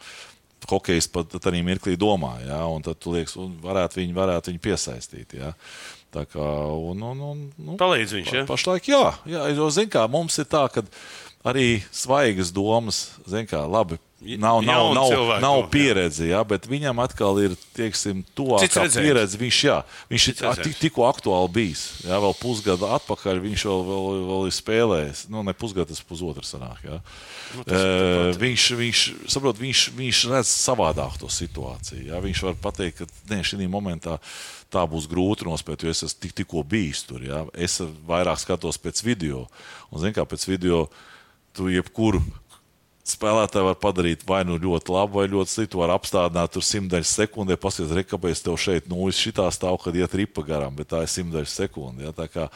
[0.68, 2.58] Hokejs pat tādā mirklī domā, ja?
[2.68, 5.32] un tad tu liekas, un varētu viņu, varētu viņu piesaistīt.
[5.38, 5.54] Ja?
[6.12, 6.44] Tā kā,
[6.90, 8.44] un, un, un, nu, Palīdz viņš, ja?
[8.48, 10.84] Pašlaik, jā, jā jo, zin kā, mums ir tā, ka
[11.46, 13.96] arī svaigas domas, zin kā, labi.
[14.20, 16.26] Nav, nav, nav, cilvēki nav doma, jā.
[16.28, 18.02] jā, bet viņam atkal ir Cits
[18.36, 19.38] tuvākā pieredze.
[19.40, 19.76] Viņš, jā,
[20.10, 20.66] viņš ir Cits redzējums.
[20.66, 21.84] tik, tikko aktuāli bijis.
[22.04, 25.22] Jā, vēl pusgadu atpakaļ viņš vēl, vēl, vēl ir spēlējis.
[25.32, 26.82] Nu, ne pusgadu, tas pusotrs sanāk.
[26.84, 26.98] Jā.
[27.54, 32.10] Nu, uh, viņš, viņš, saprot, viņš, viņš redz savādāk to situāciju.
[32.10, 32.20] Jā.
[32.26, 34.18] Viņš var pateikt, ka ne, šī momentā
[34.70, 37.24] tā būs grūti nospēt, jo es esmu tik, tikko bijis tur.
[37.24, 37.46] Jā.
[37.56, 39.46] Es vairāk skatos pēc video.
[39.88, 40.84] Un, zin, kā, pēc video
[41.56, 42.20] tu jebkuru
[43.10, 45.80] spēlētāji var padarīt vai nu ļoti labu, vai ļoti sliktu.
[45.82, 50.14] Var apstādināt tur simtdaļas sekundē, paskatīt, re, kāpēc tev šeit nu, šitā stāv, kad iet
[50.16, 52.06] ripa garām, bet tā ir simtdaļas sekunde.
[52.06, 52.14] Ja?
[52.16, 52.46] Tā kā,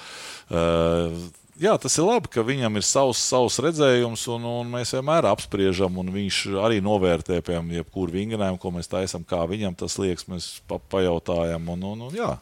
[0.54, 1.18] uh,
[1.60, 6.00] jā, tas ir labi, ka viņam ir savs, savs redzējums, un, un mēs vienmēr apspriežam,
[6.02, 10.50] un viņš arī novērtē, piemēram, jebkuru vingrinājumu, ko mēs taisām, kā viņam tas liekas, mēs
[10.70, 11.70] pa, pajautājam.
[11.74, 12.32] Un, un, un, jā,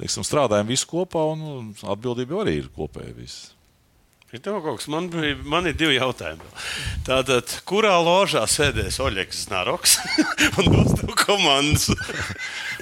[0.00, 3.16] teiksim, strādājam visi kopā, un atbildība arī ir kopēja.
[3.16, 3.55] Viss.
[4.34, 6.42] Ir tev kaut kas, man, bija- man ir divi jautājumi.
[7.06, 9.94] Tātad, kurā ložā sēdēs Oļegs Znaroks
[10.58, 11.86] un dos tev komandas?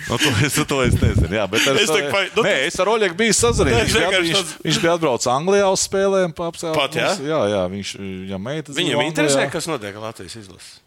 [0.04, 1.30] Nu, to, es, to es nezinu.
[1.32, 3.86] Jā, bet ar, Es tā kā- nu, nē, es ar Oļegu biju sazinājies.
[3.88, 6.34] Viņš, bija- viņš, tāds- viņš bija atbraucis Anglijā uz spēlēm.
[6.36, 6.58] Pat,
[6.98, 7.08] jā?
[7.24, 8.76] jā, jā, viņš viņam meitas.
[8.76, 10.83] Viņam interesē, kas notiek Latvijas izlasē.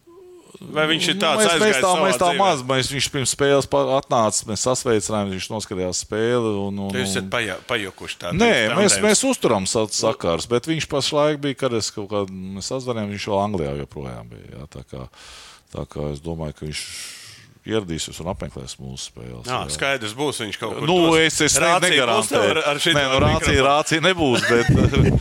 [0.60, 2.68] Vai viņš ir Nu, tāds mēs, mēs tā, aizgājis mēs tā savā maz, dzīvē?
[2.72, 6.52] mēs, viņš pirms spēles atnāca, mēs sasveicinājām, viņš noskatījās spēli.
[6.66, 10.66] Un, un, Jūs esat un, paja- pajukuši tādā Nē, mēs, mēs uzturam sa- sakars, bet
[10.66, 14.50] viņš pašlaik bija, kad es kaut kādā sazvanījām, viņš vēl Anglijā joprojām bija.
[14.58, 15.06] Jā, tā, kā,
[15.76, 16.82] tā kā es domāju, ka viņš
[17.68, 19.46] ieradīsies un apmeklēs mūsu spēles.
[19.48, 20.88] Jā, skaidrs būs viņš kaut kur.
[20.88, 22.48] Nu, es, es negarantēju.
[22.54, 24.72] Ar, ar Nē, nu, rācija, rācija nebūs, bet,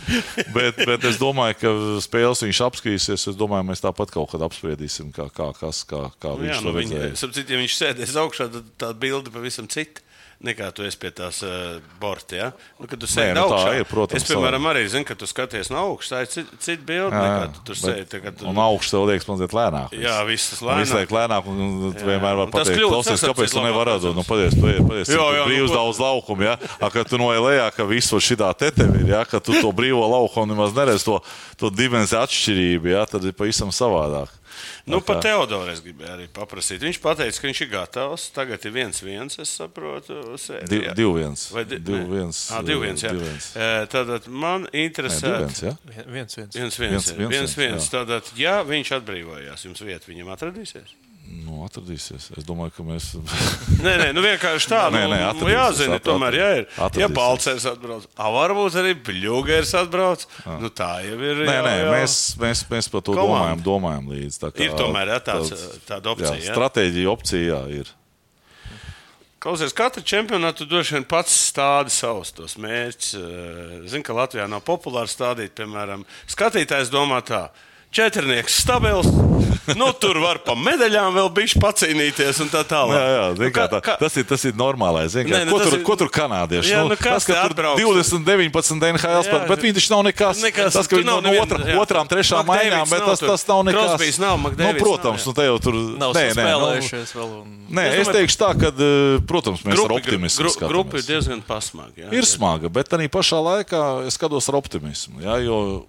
[0.57, 1.73] bet, bet es domāju, ka
[2.05, 3.27] spēles viņš apskatīsies.
[3.33, 6.63] Es domāju, mēs tāpat kaut kad apspriedīsim, kā, kā, kas, kā, kā Nu, jā, viņš
[6.63, 7.21] nu, to viņa, redzēja.
[7.23, 10.03] sapcīt, ja viņš sēdēs augšā, tad tā bilde pavisam cita.
[10.37, 12.35] Nekā tu esi pie tās uh, borta.
[12.37, 12.47] Ja?
[12.77, 15.71] Nu, kad tu sēdi nu augšā, ir, protams, es, piemēram, arī zinu, ka tu skaties
[15.73, 16.11] no augšas.
[16.13, 18.05] Tā ir cita cit bilde, nekā tu tur sēdi.
[18.37, 18.45] Tu...
[18.45, 19.89] Un augsts tev liekas mazliet lēnāk.
[19.95, 20.03] viss.
[20.05, 20.83] Jā, viss tas lēnāk.
[20.85, 21.63] Visu laiku lēnāk, un
[21.97, 24.13] tu vienmēr vari pateikt, kļūst, klausies, kāpēc tu nevari atdot.
[24.13, 24.25] Nu.
[24.37, 26.55] Jā, Jā, jā, jā, nu, brīvs ko- daudz laukumu, ja?
[26.77, 29.25] A, kad tu noej lejā, ka viss var šitā te tev ir, ja?
[29.25, 31.17] Ka tu to brīvo laukumu nemaz neredz to,
[31.57, 33.07] to dimensiju atšķirību, ja?
[33.09, 34.29] Tad ir pavisam savādāk.
[34.85, 36.79] Nu, par Teodoru es gribēju arī paprasīt.
[36.81, 38.29] Viņš teica, ka viņš ir gatavs.
[38.33, 40.13] Tagad ir viens, viens, es saprotu.
[40.17, 40.93] Div- sērijā.
[40.95, 41.49] divi viens.
[41.51, 42.09] Vai di- Divi nē.
[42.09, 43.11] viens, Ah, divi viens, jā.
[43.11, 43.55] divi viens.
[43.55, 45.21] Eh, Tātad man Nē, interesē.
[45.21, 45.61] divi viens?
[45.61, 45.77] Vien-
[46.07, 46.55] Viens, viens.
[46.55, 48.05] Viens, viens, Viens, viens, viens, viens, jā.
[48.05, 50.95] Tātad, ja viņš atbrīvojās, jums vieta viņam atradīsies?
[51.27, 52.29] Nu, atradīsies.
[52.39, 53.09] Es domāju, ka mēs.
[53.85, 54.79] Nē, nē, nu vienkārši tā.
[54.93, 56.65] Nē, nu, nē, nu, jāzina, at- tomēr, ja ir.
[56.71, 57.13] Ja atradīsies.
[57.17, 60.23] Balcers atbrauc, a varbūt arī Bļūgers atbrauc.
[60.63, 61.43] Nu, tā jau ir.
[61.43, 63.27] Nē, jau- nē, jau- mēs, mēs, mēs par to Komanda.
[63.59, 64.39] domājam, domājam līdzi.
[64.45, 65.53] Tā kā Ir tomēr, jā, tāds,
[65.89, 66.55] tāda opcija, Jā, jā?
[66.55, 67.93] stratēģija opcija jā, ir.
[69.43, 73.11] Klausies, katra čempionāta droši vien pats stāda savus tos mērķus.
[73.91, 77.43] Zinu, ka Latvijā nav populāri stādīt, piemēram, skatītājs domā tā.
[77.91, 79.07] Četrnieks stabils,
[79.79, 82.93] nu tur var pa medaļām vēl bišķi pacīnīties un tā tālāk.
[82.99, 85.07] Jā, jā, Nu, kā, tā, tas, ir, tas ir normālais.
[85.15, 86.73] Zin, Nē, nu, ko, tur, ir- ko tur kanādieši?
[86.75, 87.81] Jā, nu, kas tas, ka tur atbrauks?
[87.81, 90.43] 20, 19 NHL spēlē, bet viņi taču nav nekas.
[90.43, 91.77] Nekas, tas, ka viņi no, nav no neviena- otra, jā.
[91.79, 93.81] otrām, trešām maiņām, bet tas, tas nav nekas.
[93.95, 95.27] Crosbys nav, nu, McDavids protams, nav, jā.
[95.31, 95.73] nu, te jau tur
[96.03, 97.29] Nav nē, nē, nu, spēlējušies vēl.
[97.41, 97.57] Un...
[97.71, 100.69] Nē, Es es teikšu tā, ka, eh, protams, mēs ar Grupa- optimismu gru- skatāmies.
[100.75, 101.95] Grupa ir diezgan pasmaga.
[102.03, 102.13] jā.
[102.13, 105.23] Ir smaga, bet arī pašā laikā es skatos ar optimismu.
[105.23, 105.85] Ja, jo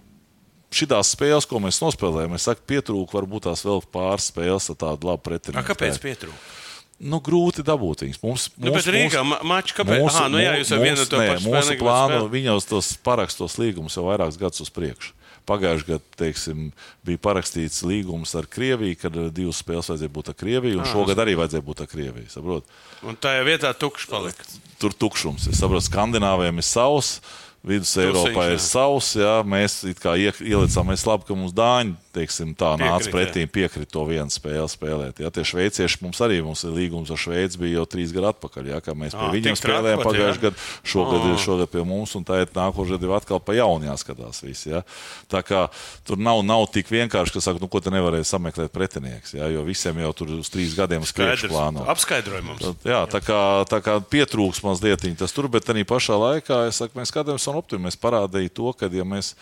[0.71, 5.09] šīs spēles, ko mēs nospēlējām, es saku, pietrūka varbūt tās vēl pāris spēles ar tādu
[5.09, 5.65] labu pretinieku.
[5.67, 6.57] kāpēc pietrūka?
[6.99, 8.17] Nu, grūti dabūt viņus.
[8.21, 10.03] Mums, Nu, bet Rīgā ma- mačs, kāpēc?
[10.03, 13.95] Aha, nu jā, jūs ar vienu to pašu mūsu plānu, viņi jau tos parakstos līgumus
[13.95, 15.13] jau vairākus gadus uz priekšu.
[15.47, 16.65] Pagājušajā gadā teiksim,
[17.07, 21.17] bija parakstīts līgums ar Krieviju, kad eh, divas spēles vajadzēja būt ar Krieviju, un šogad
[21.23, 22.27] arī vajadzēja būt ar Krieviju.
[22.29, 22.67] Saprot?
[23.07, 24.43] Un tajā vietā tukšs palika.
[24.77, 25.47] tur tukšums.
[25.49, 27.21] Es saprotu, Skandināvijam ir savs,
[27.63, 29.15] Vidus Eiropā ir savs.
[29.19, 33.43] Jā, mēs kā ie- ielicām, mēs labi, ka mums dāņi teiksim, tā nāca Piekrīt, pretī,
[33.49, 35.21] piekrīt to vienu spēli spēlēt.
[35.23, 38.69] Jā, tie šveicieši mums arī mums ir līgums ar Šveici bija jau trīs gadu atpakaļ,
[38.85, 40.43] kā mēs pie Ā, viņiem spēlējām pagājušajā jā?
[40.45, 40.67] gadā.
[40.93, 44.43] Šogad, ir- šogad pie mums, un tā ir nākošais gadu atkal pa jaunu jāskatās.
[44.45, 44.83] Viss, jā.
[45.31, 45.65] Tā kā
[46.05, 49.65] tur nav, nav tik vienkārši, ka saka, nu, ko te nevarēja sameklēt pretinieks, jā, jo
[49.67, 51.85] visiem jau tur uz trīs gadiem uz priekšu plāno.
[51.89, 52.63] Apskaidroju mums.
[52.63, 53.39] Tad, Jā, tā kā,
[53.69, 57.59] tā kā pietrūks mazliet tas tur, bet arī pašā laikā es saku, mēs skatāmies un
[57.59, 57.85] optimistiski.
[57.89, 59.33] Mēs parādījām to, ka, ja mēs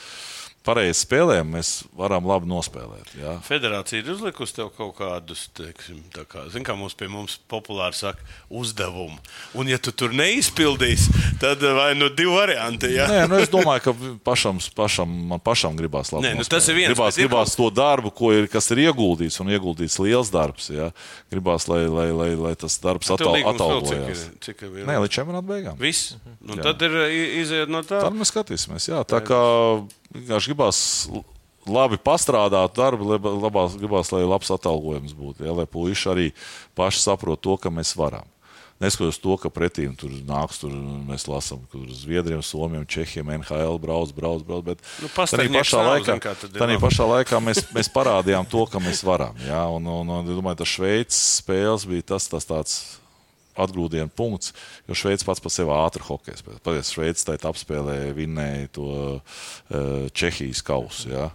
[0.68, 3.14] pareizi spēlējam, mēs varam labi nospēlēt.
[3.18, 3.38] Jā.
[3.48, 7.96] Federācija ir uzlikusi tev kaut kādus, teiksim, tā kā, zin, kā mums pie mums populāri
[7.98, 9.18] saka, uzdevumu.
[9.58, 12.92] Un, ja tu tur neizpildīsi, tad vai nu divi varianti.
[12.98, 13.08] Jā?
[13.12, 13.96] Nē, nu es domāju, ka
[14.28, 16.28] pašam, pašam, man pašam gribās labi.
[16.28, 16.56] Nē, nu nospēlēt.
[16.58, 20.00] tas ir viens, Gribās, ir gribās to darbu, ko ir, kas ir ieguldīts, un ieguldīts
[20.04, 20.70] liels darbs.
[20.74, 20.92] Jā.
[21.34, 24.28] Gribās, lai, lai, lai, lai tas darbs atalgojas.
[24.28, 24.36] ir?
[24.44, 24.84] Cik ir?
[24.88, 25.80] Nē, līdz čempionāta beigām.
[25.80, 26.16] Viss.
[26.42, 26.98] Nu, tad ir
[27.42, 28.02] iziet no tā.
[28.04, 28.90] Tad mēs skatīsimies.
[28.92, 29.40] Jā, tā kā
[30.16, 30.80] vienkārši gribās
[31.68, 35.44] labi pastrādāt darbu, laba- labās, gribās, lai labs atalgojums būtu.
[35.44, 36.28] Jā, lai puiši arī
[36.76, 38.26] paši saprot to, ka mēs varam.
[38.78, 44.12] Neskatoties to, ka pretī tur nāks, tur mēs lasām, kur Zviedriem, Somijam, Čehiem, NHL brauc,
[44.14, 44.64] brauc, brauc.
[44.68, 46.18] Bet Nu, tādā pašā, laikā,
[46.78, 49.34] zin, pašā laikā mēs, mēs parādījām to, ka mēs varam.
[49.48, 52.78] Jā, un, un, un, domāju, tas Šveices spēles bija tas, tas tāds
[53.58, 54.54] atgrūdienu punkts,
[54.88, 56.62] jo Šveice pats par sevi ātri hokeja spēlē.
[56.66, 58.88] Patiesībā Šveice tajā apspēlē vinnēja to
[59.18, 61.12] uh, Čehijas kausu.
[61.12, 61.30] Ja?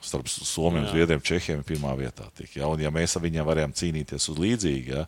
[0.00, 2.24] Starp Somiju, Zviedriem, Čehiem pirmā vietā.
[2.36, 2.70] Tik, ja?
[2.72, 5.04] Un, ja mēs ar viņiem varējām cīnīties uz līdzīgi, ja?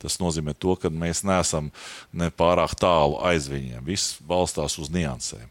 [0.00, 1.68] tas nozīmē, to, ka mēs neesam
[2.12, 3.84] ne pārāk tālu aiz viņiem.
[3.84, 5.48] Viss balstās uz niansēm.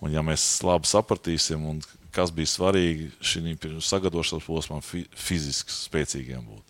[0.00, 1.82] Un, ja mēs labi sapratīsim, un
[2.14, 3.52] kas bija svarīgi šim
[3.84, 6.69] sagatavošanās posmam, fi fiziski spēcīgiem būt.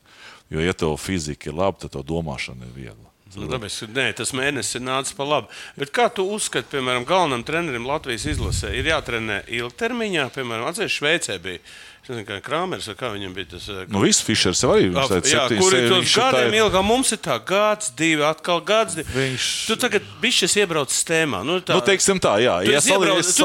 [0.51, 3.11] Jo, ja tev fizika ir laba, tad tev domāšana ir viegla.
[3.39, 5.53] Nu, tāpēc, nē, tas mēnesis ir nācis pa labi.
[5.79, 11.37] Bet kā tu uzskati, piemēram, galvenam trenerim Latvijas izlasē, ir jātrenē ilgtermiņā, piemēram, atceries Šveicē
[11.45, 11.63] bija.
[12.03, 13.69] Es nezinu, kā Krāmers vai kā viņam bija tas.
[13.69, 16.85] eh, Nu, viss Fišers arī teica, Jā, kur ir tos ir gadiem tā- ilgāk?
[16.85, 18.95] Mums ir tā gads, divi, atkal gads.
[18.97, 19.07] Divi.
[19.15, 21.45] Viņš- Tu tagad bišķis iebrauc tēmā.
[21.45, 23.45] Nu, tā, Nu, teiksim tā, jā, Tu ja salī- iebrauc- es tu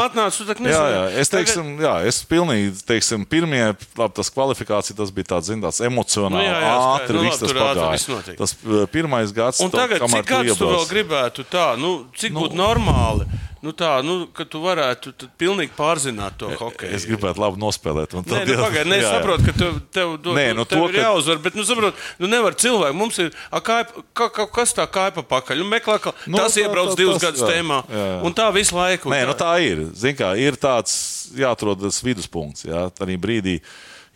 [0.00, 4.96] atnāc, tu tak Jā, jā, es teiksim, jā, es pilnīgi, teiksim, pirmie, labi, tas kvalifikācija,
[4.96, 7.14] tas bija tāds, zin, tāds emocionāli, Nu, jā, jā, ātri.
[7.14, 8.36] Nu, viss tas pagāja.
[8.38, 12.06] Tas uh, pirmais gads, Un to- tagad, kamēr cik gadus tu vēl gribētu tā, nu,
[12.16, 13.28] cik Nu, būtu normāli?
[13.60, 16.94] Nu tā, nu, ka tu varētu pilnīgi pārzināt to hokeju.
[16.96, 18.14] Es gribētu labi nospēlēt.
[18.16, 19.18] un Nē, nu, pagaid, ne, es Jā, jā.
[19.18, 21.94] saprotu, ka tev, tev, tev, Nē, nu, tev to, ir ka- jāuzvar, bet nu, saprot,
[22.18, 22.96] nu, nevar cilvēki.
[22.96, 25.60] Mums ir a, kaipa, ka, ka, kas tā kāpa pakaļ.
[25.60, 27.82] Nu, meklē, ka Nu, tas tā- iebrauc tā- divus tas- gadus tēmā.
[27.84, 28.22] jā, jā.
[28.24, 29.10] Un tā visu laiku.
[29.12, 29.84] Nē, nu tā ir.
[29.94, 30.96] Zin kā, ir tāds
[31.36, 32.64] jāatrod tas viduspunkts.
[32.64, 32.88] Jā.
[32.96, 33.60] Tādā brīdī,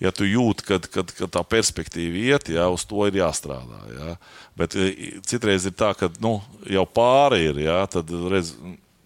[0.00, 3.76] ja tu jūti, ka, kad, kad tā perspektīva iet, jā, uz to ir jāstrādā.
[3.92, 4.16] Jā.
[4.56, 8.54] Bet e, citreiz ir tā, ka nu, jau pāri ir, jā, tad redz,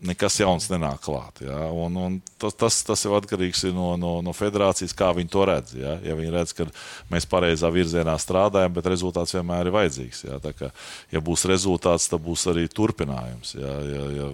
[0.05, 1.43] nekas jauns nenāk klāt.
[1.43, 1.59] Jā.
[1.75, 5.75] Un, un tas, tas, tas jau atkarīgs no, no, no federācijas, kā viņi to redz.
[5.79, 5.97] Jā.
[6.07, 6.69] Ja viņi redz, ka
[7.13, 10.25] mēs pareizā virzienā strādājam, bet rezultāts vienmēr ir vajadzīgs.
[10.45, 10.73] Tā kā,
[11.15, 13.57] ja būs rezultāts, tad būs arī turpinājums.
[13.59, 14.29] Ja, ja,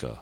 [0.00, 0.16] kā.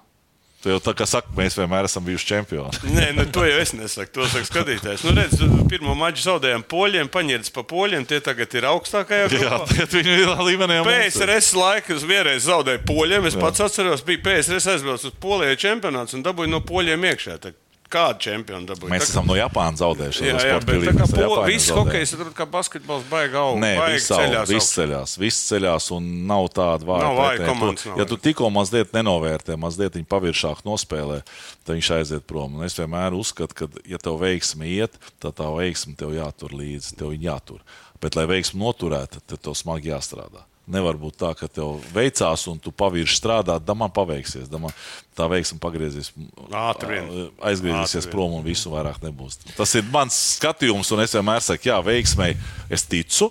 [0.59, 2.80] Tu jau tā kā saka, mēs vienmēr esam bijuši čempioni.
[2.96, 4.11] Nē, nu, to jau es nesaku.
[4.16, 5.04] To saka skatītājs.
[5.06, 5.38] Nu, redz,
[5.70, 8.09] pirmo maču zaudējām poļiem, paņēmis pa poļiem.
[8.11, 9.61] Tie tagad ir augstākajā Jā, grupā.
[9.70, 10.80] tagad viņi ir līmenī.
[10.88, 13.30] PSRS laikus vienreiz zaudēja poļiem.
[13.30, 13.44] Es Jā.
[13.46, 17.38] pats atceros, bija PSRS aizbraucis uz Polijā čempionāts un dabūja no poļiem iekšā.
[17.44, 17.54] Tā
[17.89, 18.91] Kādu čempionu dabūja?
[18.93, 20.24] Mēs esam no Japānas zaudējuši.
[20.26, 23.39] Jā, jā, bet tā kā pilības, no po, Japāņiem viss hokejs ir kā basketbols, baigi
[23.41, 23.62] augsts.
[23.62, 24.80] Nē, baigi viss ceļās, viss augstu.
[24.80, 27.07] ceļās, viss ceļās, un nav tāda vāja.
[27.07, 31.22] Nav vāja komandas, Ja tu tikko mazliet nenovērtē, mazliet viņa paviršāk nospēlē,
[31.64, 32.61] tad viņš aiziet prom.
[32.61, 36.93] Un es vienmēr uzskatu, ka, ja tev veiksmi iet, tad tā veiksmi tev jātur līdzi,
[37.01, 37.64] tev jātur.
[38.05, 40.45] Bet, lai veiksmi noturētu, tad tev smagi jāstrādā.
[40.68, 44.50] Nevar būt tā, ka tev veicās, un tu pavirši strādāt, tad man paveiksies.
[44.52, 44.74] Man
[45.16, 46.12] tā veiksme pagriezīs,
[46.52, 47.10] Ātri vien.
[47.50, 49.40] aizgriezīsies Ātri prom, un visu vairāk nebūs.
[49.56, 52.34] Tas ir mans skatījums, un es vienmēr saku, jā, veiksmei
[52.68, 53.30] es ticu,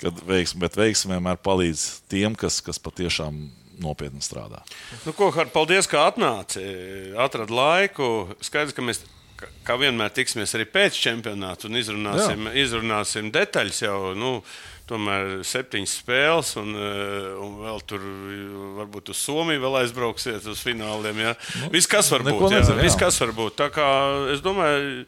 [0.00, 3.44] kad veiksme, bet veiksme vienmēr palīdz tiem, kas, kas patiešām
[3.82, 4.62] nopietni strādā.
[5.06, 6.62] Nu, ko, Har, paldies, ka atnāci.
[7.20, 8.12] Atradi laiku.
[8.44, 9.02] Skaidrs, ka mēs.
[9.66, 13.96] Kā vienmēr tiksimies arī pēc čempionāta un izrunāsim, izrunāsim detaļas jau.
[14.14, 14.36] Nu,
[14.90, 18.02] Tomēr septiņas spēles, un, eh, un vēl tur
[18.82, 21.20] varbūt uz Somiju vēl aizbrauksiet uz fināliem.
[21.22, 21.34] Ja?
[21.70, 22.48] Viss, kas var būt.
[22.50, 22.88] Jā, nezinu, jā.
[22.88, 23.54] viss, kas var būt.
[23.62, 23.86] Tā kā
[24.34, 25.06] es domāju,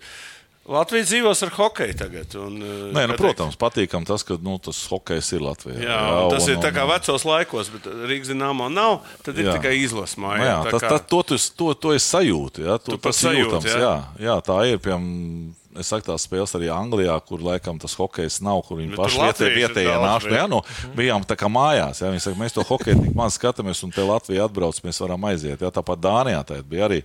[0.64, 2.35] Latvija dzīvos ar hokeju tagad.
[2.41, 5.77] Un, eh, Nē, nu, kā protams, patīkam tas, ka nu, tas hokejs ir Latvijā.
[5.83, 9.03] Jā, jā, tas un- ir tā kā vecos laikos, bet Rīgas dīnāmā nav.
[9.22, 9.59] Tad ir Jā.
[9.59, 10.39] tikai izlasmā.
[10.39, 11.20] Nu, jā, tas, tas, to,
[11.59, 12.64] to, to es sajūtu.
[12.64, 13.75] Jā, to, Tu tas ir sajūti, jūtams.
[13.75, 13.79] jā?
[13.85, 14.79] Jā, jā, tā ir.
[14.79, 19.01] Piemēram, es saku, tās spēles arī Anglijā, kur laikam tas hokejs nav, kur viņi Bet
[19.03, 20.25] paši vietē, vietējie daudz, nāš.
[20.25, 20.39] Nu, vai?
[20.39, 20.61] jā, nu,
[20.99, 22.01] bijām tā kā mājās.
[22.03, 25.25] Jā, viņi saka, mēs to hokeju tik maz skatāmies, un te Latvija atbrauc, mēs varam
[25.31, 25.61] aiziet.
[25.61, 27.01] Jā, tāpat Dānijā tā bija arī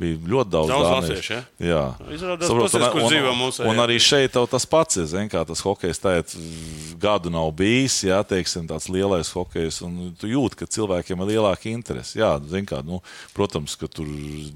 [0.00, 1.40] bija ļoti daudz, Daudz latviešu, jā?
[1.70, 5.06] Jā, Izrādās, Saprot, pasies, un- un- mūsu Un arī šeit tas pats ir.
[5.10, 6.26] Zin, kā tas hokejs tagad
[7.00, 9.80] gadu nav bijis, jā, teiksim, tāds lielais hokejs.
[9.82, 12.18] un Tu jūti, ka cilvēkiem ir lielāka interese.
[12.18, 13.00] Jā, zin, kā, nu,
[13.34, 14.06] protams, ka tur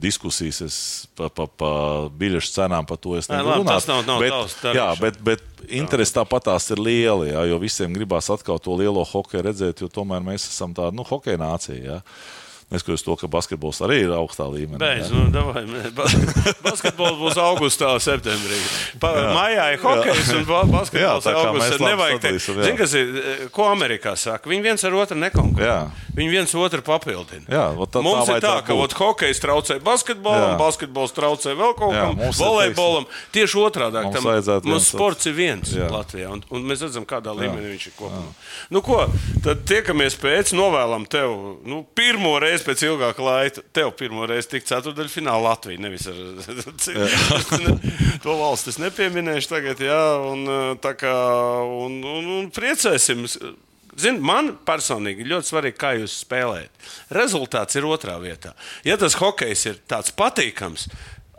[0.01, 0.77] diskusijas es
[1.17, 1.71] pa, pa, pa
[2.11, 3.74] biļešu cenām par to es labi, runāt.
[3.74, 5.00] tas nav- nav bet, tavs jā, darīšana.
[5.00, 9.42] bet, bet interese tāpat tās ir liela, jā, jo visiem gribās atkal to lielo hokeju
[9.42, 11.82] redzēt, jo tomēr mēs esam tāda nu, hokeja nācija.
[11.84, 12.00] Jā.
[12.75, 14.81] Neskatoties to, ka basketbols arī ir augstā līmenī.
[14.83, 15.14] Beidz, jā.
[15.14, 15.62] nu, davai,
[15.97, 16.14] bas
[16.66, 18.59] basketbols būs augustā, septembrī.
[19.03, 21.79] Pa, mājā ir hokejs un ba- Jā, basketbols kā augustā.
[21.85, 22.57] Nevajag teikt, jā.
[22.66, 24.51] zini, kas ir, eh, ko Amerikā saka.
[24.51, 25.68] Viņi viens ar otru nekonkurē.
[25.70, 25.79] Jā.
[26.14, 27.47] Viņi viens otru papildina.
[27.49, 30.59] Jā, tā- mums tā ir tā, ka ot, hokejs traucē basketbolam, Jā.
[30.61, 33.07] basketbols traucē vēl kaut Jā, kam, volejbolam.
[33.35, 34.03] Tieši otrādi.
[34.05, 35.89] Mums mums sports ir viens Jā.
[35.91, 38.33] Latvijā, un, un mēs redzam, kādā līmenī viņš ir kopumā.
[38.75, 39.05] Nu, ko,
[39.45, 41.35] tad tiekamies pēc, novēlam tev
[41.66, 43.65] nu, pirmo reizi pēc ilgāka laika.
[43.77, 45.83] Tev pirmo reizi tikt ceturdaļfinālā Latvijā.
[45.85, 46.19] Nevis ar
[48.25, 50.03] to valsti es nepieminēšu tagad, jā,
[50.33, 50.49] un,
[50.81, 51.15] kā,
[51.85, 53.27] un, un, un priecēsim.
[53.95, 56.87] Zin, man personīgi ļoti svarīgi, kā jūs spēlējat.
[57.15, 58.51] Rezultāts ir otrā vietā.
[58.87, 60.89] Ja tas hokejs ir tāds patīkams,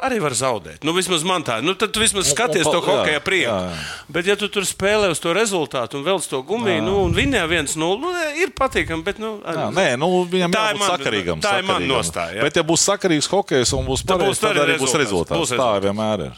[0.03, 0.83] arī var zaudēt.
[0.83, 3.51] Nu, vismaz man tā, nu, tad tu vismaz skaties to jā, hokeja prieku.
[3.51, 3.83] jā, jā.
[4.09, 7.13] Bet, ja tu tur spēlē uz to rezultātu un vēl uz to gumiju, nu, un
[7.15, 9.03] viņa viens nulle, nu, nē, ir patīkami.
[9.03, 11.41] Bet, nu, Jā, nē, nu, viņam Tā ir jābūt man- sakarīgam.
[11.41, 11.95] tā ir mana sakarīgam.
[11.97, 12.41] nostāja, jā.
[12.41, 15.05] Bet, ja būs sakarīgs hokejs un būs Tad pareizs, būs tad arī arī būs rezultāts.
[15.05, 15.39] rezultāts.
[15.39, 15.83] Būs Tā rezultāts.
[15.87, 16.33] vienmēr ir.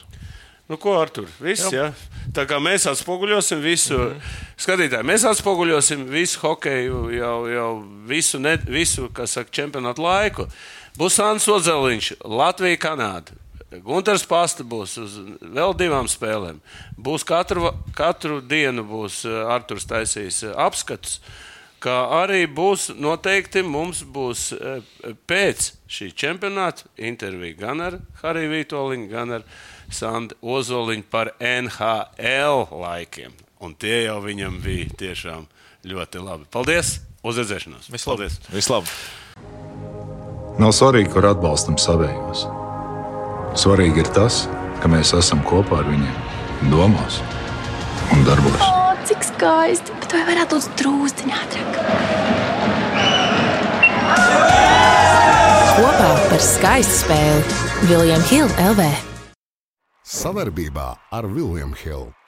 [0.70, 1.26] Nu, ko ar tur?
[1.40, 1.94] Viss, jā.
[2.36, 4.22] Tā kā mēs atspoguļosim visu, mm -hmm.
[4.60, 10.48] skatītāji, mēs atspoguļosim visu hokeju, jau, jau visu, ne, visu kas saka, čempionātu laiku.
[10.98, 13.32] Būs Sāns Odzeliņš, Latvija, Kanāda.
[13.68, 16.62] Gunārs Pasta būs uz vēl divām spēlēm.
[16.96, 21.20] Būs katru, katru dienu būs eh, Arthurs taisījis eh, apskats.
[21.84, 24.80] Kā arī būs noteikti mums būs eh,
[25.28, 29.44] pēc šī čempionāta intervija gan ar Hariju Vitoļiņu, gan ar
[29.92, 33.36] Sandu Ozoliņu par NHL laikiem.
[33.60, 35.48] Un tie jau viņam bija tiešām
[35.88, 36.48] ļoti labi.
[36.54, 37.02] Paldies!
[37.28, 37.92] Uz redzēšanos!
[37.92, 38.40] Vislabāk.
[38.54, 38.96] Vislabāk!
[40.58, 42.48] Nav svarīgi, kur atbalstam savējos.
[43.56, 44.48] Svarīgi ir tas,
[44.82, 46.18] ka mēs esam kopā ar viņiem,
[46.74, 47.22] domās
[48.12, 48.60] un darbos.
[48.68, 49.96] O, cik skaisti!
[50.02, 51.82] Bet vai varētu būt drūztiņā ātrāk?
[56.38, 58.84] par skaistu spēli Viljams Hilde LV.
[60.06, 62.27] Savarbībā ar Vilniņu Hildu.